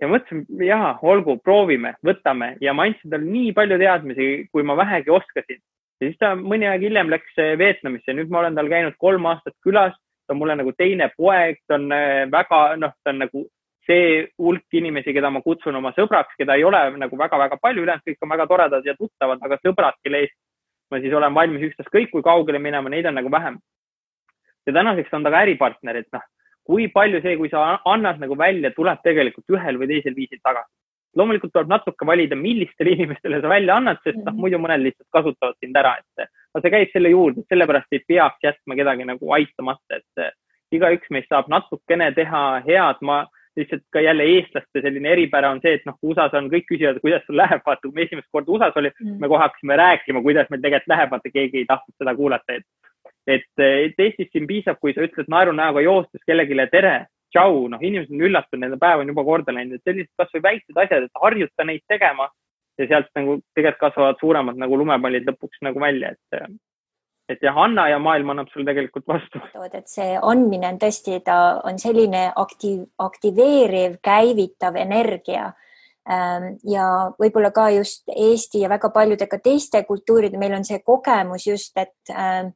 [0.00, 2.56] ja mõtlesin, jaa, olgu, proovime, võtame.
[2.60, 5.60] Ja ma andsin talle nii palju teadmisi, kui ma vähegi oskasin.
[6.00, 9.54] ja siis ta mõni aeg hiljem läks Vietnamisse, nüüd ma olen tal käinud kolm aastat
[9.62, 9.94] külas.
[10.26, 13.46] Ta on mulle nagu teine poeg, ta on äh, väga, noh, ta on nagu
[13.86, 18.06] see hulk inimesi, keda ma kutsun oma sõbraks, keda ei ole nagu väga-väga palju, ülejäänud
[18.06, 20.36] kõik on väga toredad ja tuttavad, aga sõbrad, kelle eest
[20.92, 23.58] ma siis olen valmis ükstaskõik kui kaugele minema, neid on nagu vähem.
[24.66, 26.22] ja tänaseks on ta ka äripartner, et noh,
[26.68, 30.70] kui palju see, kui sa annad nagu välja, tuleb tegelikult ühel või teisel viisil tagasi.
[31.16, 35.58] loomulikult tuleb natuke valida, millistele inimestele sa välja annad, sest noh, muidu mõned lihtsalt kasutavad
[35.60, 40.00] sind ära, et aga see käib selle juurde, sellepärast ei peaks jätma kedagi nagu aitamata,
[40.00, 43.24] et igaüks meist saab natukene teha head, ma
[43.56, 47.24] lihtsalt ka jälle eestlaste selline eripära on see, et noh, USA-s on kõik küsivad, kuidas
[47.26, 50.50] sul läheb, vaata, kui me esimest korda USA-s oli mm., me kohe hakkasime rääkima, kuidas
[50.50, 52.66] meil tegelikult läheb, vaata keegi ei tahtnud seda kuulata, et,
[53.36, 56.94] et, et Eestis siin piisab, kui sa ütled naeru näoga joostes kellelegi tere,
[57.32, 60.82] tšau, noh, inimesed on üllatunud, nende päev on juba korda läinud, et sellised kasvõi väiksed
[60.84, 62.28] asjad, et harjuta neid tegema
[62.80, 66.44] ja sealt nagu tegelikult kasvavad suuremad nagu lumepallid lõpuks nagu välja, et
[67.28, 69.40] et jah, anna ja maailm annab sulle tegelikult vastu.
[69.72, 75.52] et see andmine on tõesti, ta on selline aktiiv, aktiveeriv, käivitav energia.
[76.02, 80.80] Ähm, ja võib-olla ka just Eesti ja väga paljude ka teiste kultuuride, meil on see
[80.82, 82.50] kogemus just, et ähm,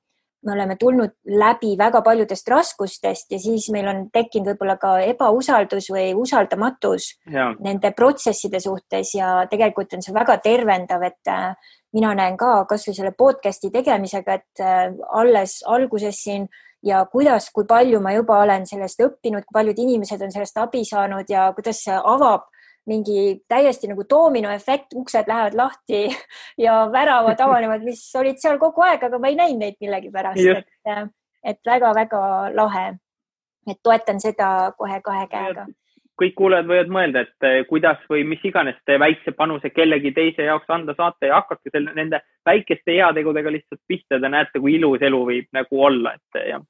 [0.46, 5.90] me oleme tulnud läbi väga paljudest raskustest ja siis meil on tekkinud võib-olla ka ebausaldus
[5.92, 7.50] või usaldamatus ja.
[7.60, 12.94] nende protsesside suhtes ja tegelikult on see väga tervendav, et äh, mina näen ka kasvõi
[12.96, 16.46] selle podcast'i tegemisega, et äh, alles alguses siin
[16.86, 20.84] ja kuidas, kui palju ma juba olen sellest õppinud, kui paljud inimesed on sellest abi
[20.86, 22.46] saanud ja kuidas see avab
[22.86, 26.06] mingi täiesti nagu doominoefekt, uksed lähevad lahti
[26.66, 31.10] ja väravad avanevad, mis olid seal kogu aeg, aga ma ei näinud neid millegipärast, et,
[31.44, 32.22] et väga-väga
[32.54, 32.86] lahe.
[33.66, 35.66] et toetan seda kohe kahe käega.
[36.22, 40.46] kõik kuulajad võivad mõelda, et eh, kuidas või mis iganes te väikse panuse kellegi teise
[40.46, 45.02] jaoks anda saate ja hakake selle, nende väikeste heategudega lihtsalt pihta, te näete, kui ilus
[45.02, 46.62] elu võib nagu olla, et jah.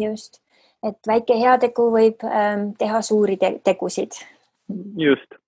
[0.00, 0.40] just,
[0.82, 4.18] et väike heategu võib ähm, teha suuri te tegusid.
[4.96, 5.41] just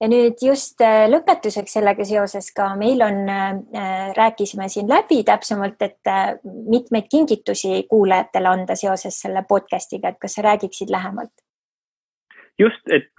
[0.00, 5.80] ja nüüd just äh, lõpetuseks sellega seoses ka meil on, äh, rääkisime siin läbi täpsemalt,
[5.84, 11.34] et äh, mitmeid kingitusi kuulajatele anda seoses selle podcast'iga, et kas sa räägiksid lähemalt?
[12.60, 13.16] just, et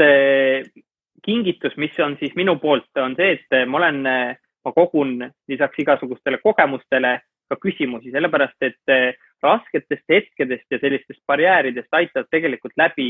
[1.26, 5.16] kingitus, mis on siis minu poolt, on see, et ma olen, ma kogun
[5.50, 7.16] lisaks igasugustele kogemustele
[7.50, 8.94] ka küsimusi, sellepärast et
[9.42, 13.08] rasketest hetkedest ja sellistest barjääridest aitavad tegelikult läbi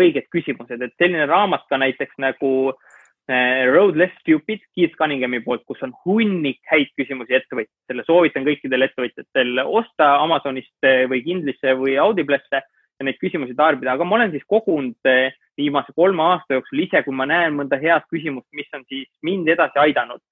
[0.00, 2.85] õiged küsimused, et selline raamat ka näiteks nagu äh,
[3.28, 8.86] Eh, Road Less Stupid Keith Cunninghami poolt, kus on hunnik häid küsimusi ettevõtjatele, soovitan kõikidel
[8.86, 14.30] ettevõtjatel osta Amazonist eh, või Kindlisse või Audiblesse ja neid küsimusi tarbida, aga ma olen
[14.30, 18.70] siis kogunud eh, viimase kolme aasta jooksul ise, kui ma näen mõnda head küsimust, mis
[18.78, 20.22] on siis mind edasi aidanud.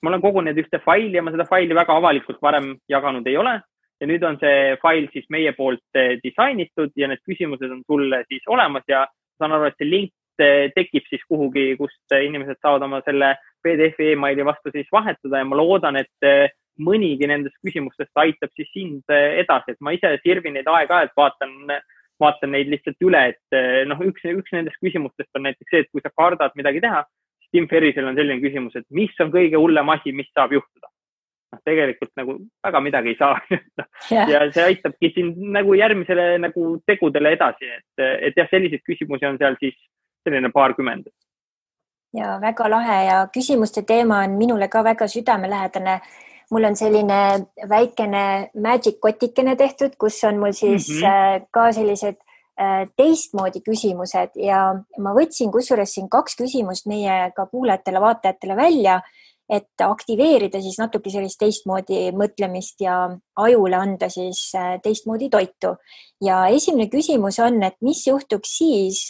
[0.00, 3.58] ma olen kogunud ühte faili ja ma seda faili väga avalikult varem jaganud ei ole.
[4.00, 8.48] Ja nüüd on see fail siis meie poolt disainitud ja need küsimused on sulle siis
[8.48, 9.04] olemas ja
[9.36, 10.14] saan aru, et see link
[10.74, 15.58] tekib siis kuhugi, kust inimesed saavad oma selle PDF-i emaili vastu siis vahetada ja ma
[15.58, 20.56] loodan, et eh, mõnigi nendest küsimustest aitab siis sind eh, edasi, et ma ise sirvin
[20.56, 21.56] neid aeg-ajalt, vaatan,
[22.20, 25.92] vaatan neid lihtsalt üle, et eh, noh, üks, üks nendest küsimustest on näiteks see, et
[25.92, 27.04] kui sa kardad midagi teha,
[27.40, 30.88] siis Tim Ferrisel on selline küsimus, et mis on kõige hullem asi, mis saab juhtuda?
[31.50, 33.40] Noh, tegelikult nagu väga midagi ei saa
[34.14, 34.28] yeah.
[34.30, 39.40] ja see aitabki sind nagu järgmisele nagu tegudele edasi, et, et jah, selliseid küsimusi on
[39.40, 39.74] seal siis
[40.24, 41.06] selline paarkümmend.
[42.14, 46.00] ja väga lahe ja küsimuste teema on minule ka väga südamelähedane.
[46.50, 51.46] mul on selline väikene magic kotikene tehtud, kus on mul siis mm -hmm.
[51.50, 52.16] ka sellised
[52.60, 59.00] äh, teistmoodi küsimused ja ma võtsin kusjuures siin kaks küsimust meie ka kuulajatele-vaatajatele välja
[59.50, 65.74] et aktiveerida siis natuke sellist teistmoodi mõtlemist ja ajule anda siis äh, teistmoodi toitu.
[66.22, 69.08] ja esimene küsimus on, et mis juhtuks siis,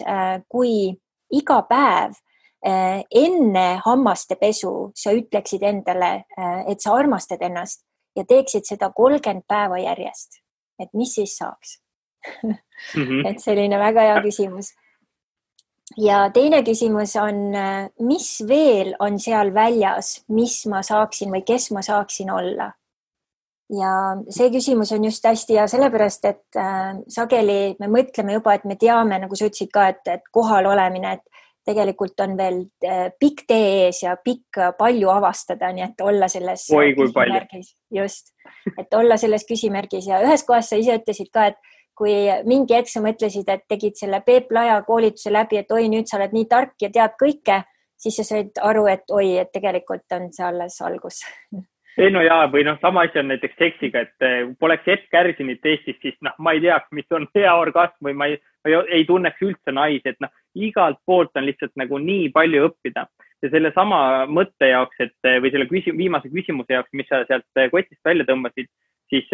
[0.48, 0.94] kui
[1.30, 2.16] iga päev
[2.66, 6.24] eh, enne hammaste pesu sa ütleksid endale,
[6.68, 7.84] et sa armastad ennast
[8.16, 10.40] ja teeksid seda kolmkümmend päeva järjest,
[10.82, 11.78] et mis siis saaks
[12.42, 12.56] mm?
[12.96, 13.28] -hmm.
[13.30, 14.72] et selline väga hea küsimus.
[16.00, 21.70] Ja teine küsimus on, eh, mis veel on seal väljas, mis ma saaksin või kes
[21.76, 22.72] ma saaksin olla?
[23.70, 23.90] ja
[24.34, 28.76] see küsimus on just hästi hea sellepärast, et äh, sageli me mõtleme juba, et me
[28.80, 33.44] teame, nagu sa ütlesid ka, et, et kohal olemine, et tegelikult on veel äh, pikk
[33.48, 38.32] tee ees ja pikk äh, palju avastada, nii et olla selles Oi, küsimärgis, just,
[38.74, 40.08] et olla selles küsimärgis.
[40.10, 42.14] Ja ühes kohas sa ise ütlesid ka, et kui
[42.48, 46.16] mingi hetk sa mõtlesid, et tegid selle Peep Laja koolituse läbi, et oi, nüüd sa
[46.16, 47.60] oled nii tark ja tead kõike,
[48.00, 51.20] siis sa said aru, et oi, et tegelikult on see alles algus.
[52.00, 55.66] Ei no jaa, või noh, sama asi on näiteks seksiga, et eh, poleks Epp Kärsinit
[55.66, 58.78] Eestis, siis noh, ma ei teaks, mis on hea orgasm või ma ei, ma ei,
[59.00, 63.04] ei tunneks üldse naisi, et noh, igalt poolt on lihtsalt nagu nii palju õppida.
[63.42, 67.60] Ja sellesama mõtte jaoks, et eh, või selle küsim-, viimase küsimuse jaoks, mis sa sealt
[67.60, 68.70] eh, kotist välja tõmbasid,
[69.10, 69.30] siis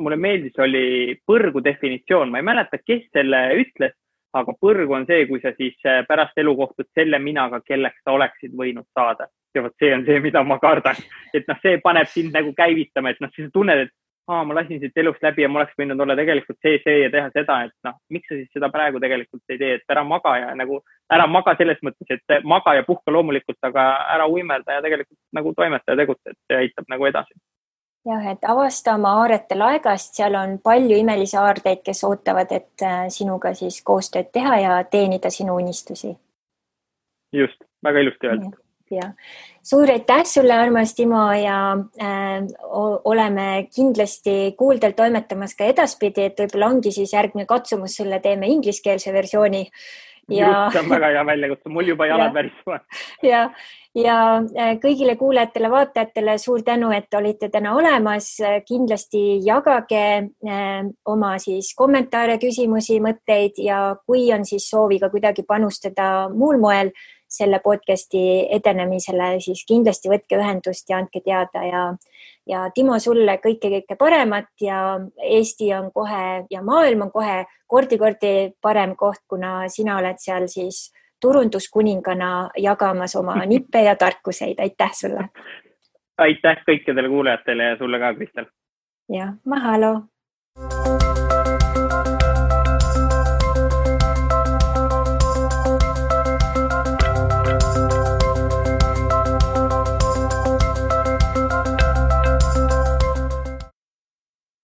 [0.00, 3.94] mulle meeldis, oli põrgu definitsioon, ma ei mäleta, kes selle ütles,
[4.36, 5.76] aga põrgu on see, kui sa siis
[6.08, 9.28] pärast elu kohtud selle minaga, kelleks sa oleksid võinud saada.
[9.56, 10.98] Ja vot see on see, mida ma kardan,
[11.34, 13.94] et noh, see paneb sind nagu käivitama, et noh, siis sa tunned, et
[14.28, 17.10] aa, ma lasin siit elust läbi ja ma oleks võinud olla tegelikult see, see ja
[17.12, 20.34] teha seda, et noh, miks sa siis seda praegu tegelikult ei tee, et ära maga
[20.36, 20.82] ja nagu
[21.14, 25.54] ära maga selles mõttes, et maga ja puhka loomulikult, aga ära uimelda ja tegelikult nagu
[25.56, 27.40] toimeta ja tegutse, et see aitab nagu edasi.
[28.06, 33.08] Jah, et avasta oma aarete laegast, seal on palju imelisi aardeid, kes ootavad, et äh,
[33.08, 36.16] sinuga siis koostööd teha ja teenida sinu unistusi.
[37.32, 38.56] just, väga ilusti öeldud
[38.90, 39.12] ja
[39.62, 42.44] suur aitäh sulle, armas Timo ja äh,
[43.04, 49.12] oleme kindlasti kuuldel toimetamas ka edaspidi, et võib-olla ongi siis järgmine katsumus sulle, teeme ingliskeelse
[49.12, 49.66] versiooni.
[50.28, 50.68] ja.
[50.72, 52.86] see on väga hea väljakutse, mul juba jalad värisevad.
[53.22, 53.48] ja,
[53.87, 58.36] ja äh, kõigile kuulajatele-vaatajatele suur tänu, et olite täna olemas.
[58.68, 60.06] kindlasti jagage
[60.48, 66.58] äh, oma siis kommentaare, küsimusi, mõtteid ja kui on siis soovi ka kuidagi panustada muul
[66.58, 66.92] moel
[67.28, 71.82] selle podcast'i edenemisele, siis kindlasti võtke ühendust ja andke teada ja,
[72.48, 78.96] ja Timo, sulle kõike-kõike paremat ja Eesti on kohe ja maailm on kohe kordi-kordi parem
[78.96, 80.88] koht, kuna sina oled seal siis
[81.20, 84.58] turunduskuningana jagamas oma nippe ja tarkuseid.
[84.58, 85.28] aitäh sulle.
[86.18, 88.46] aitäh kõikidele kuulajatele ja sulle ka, Kristel.
[89.08, 90.00] jah, mahalo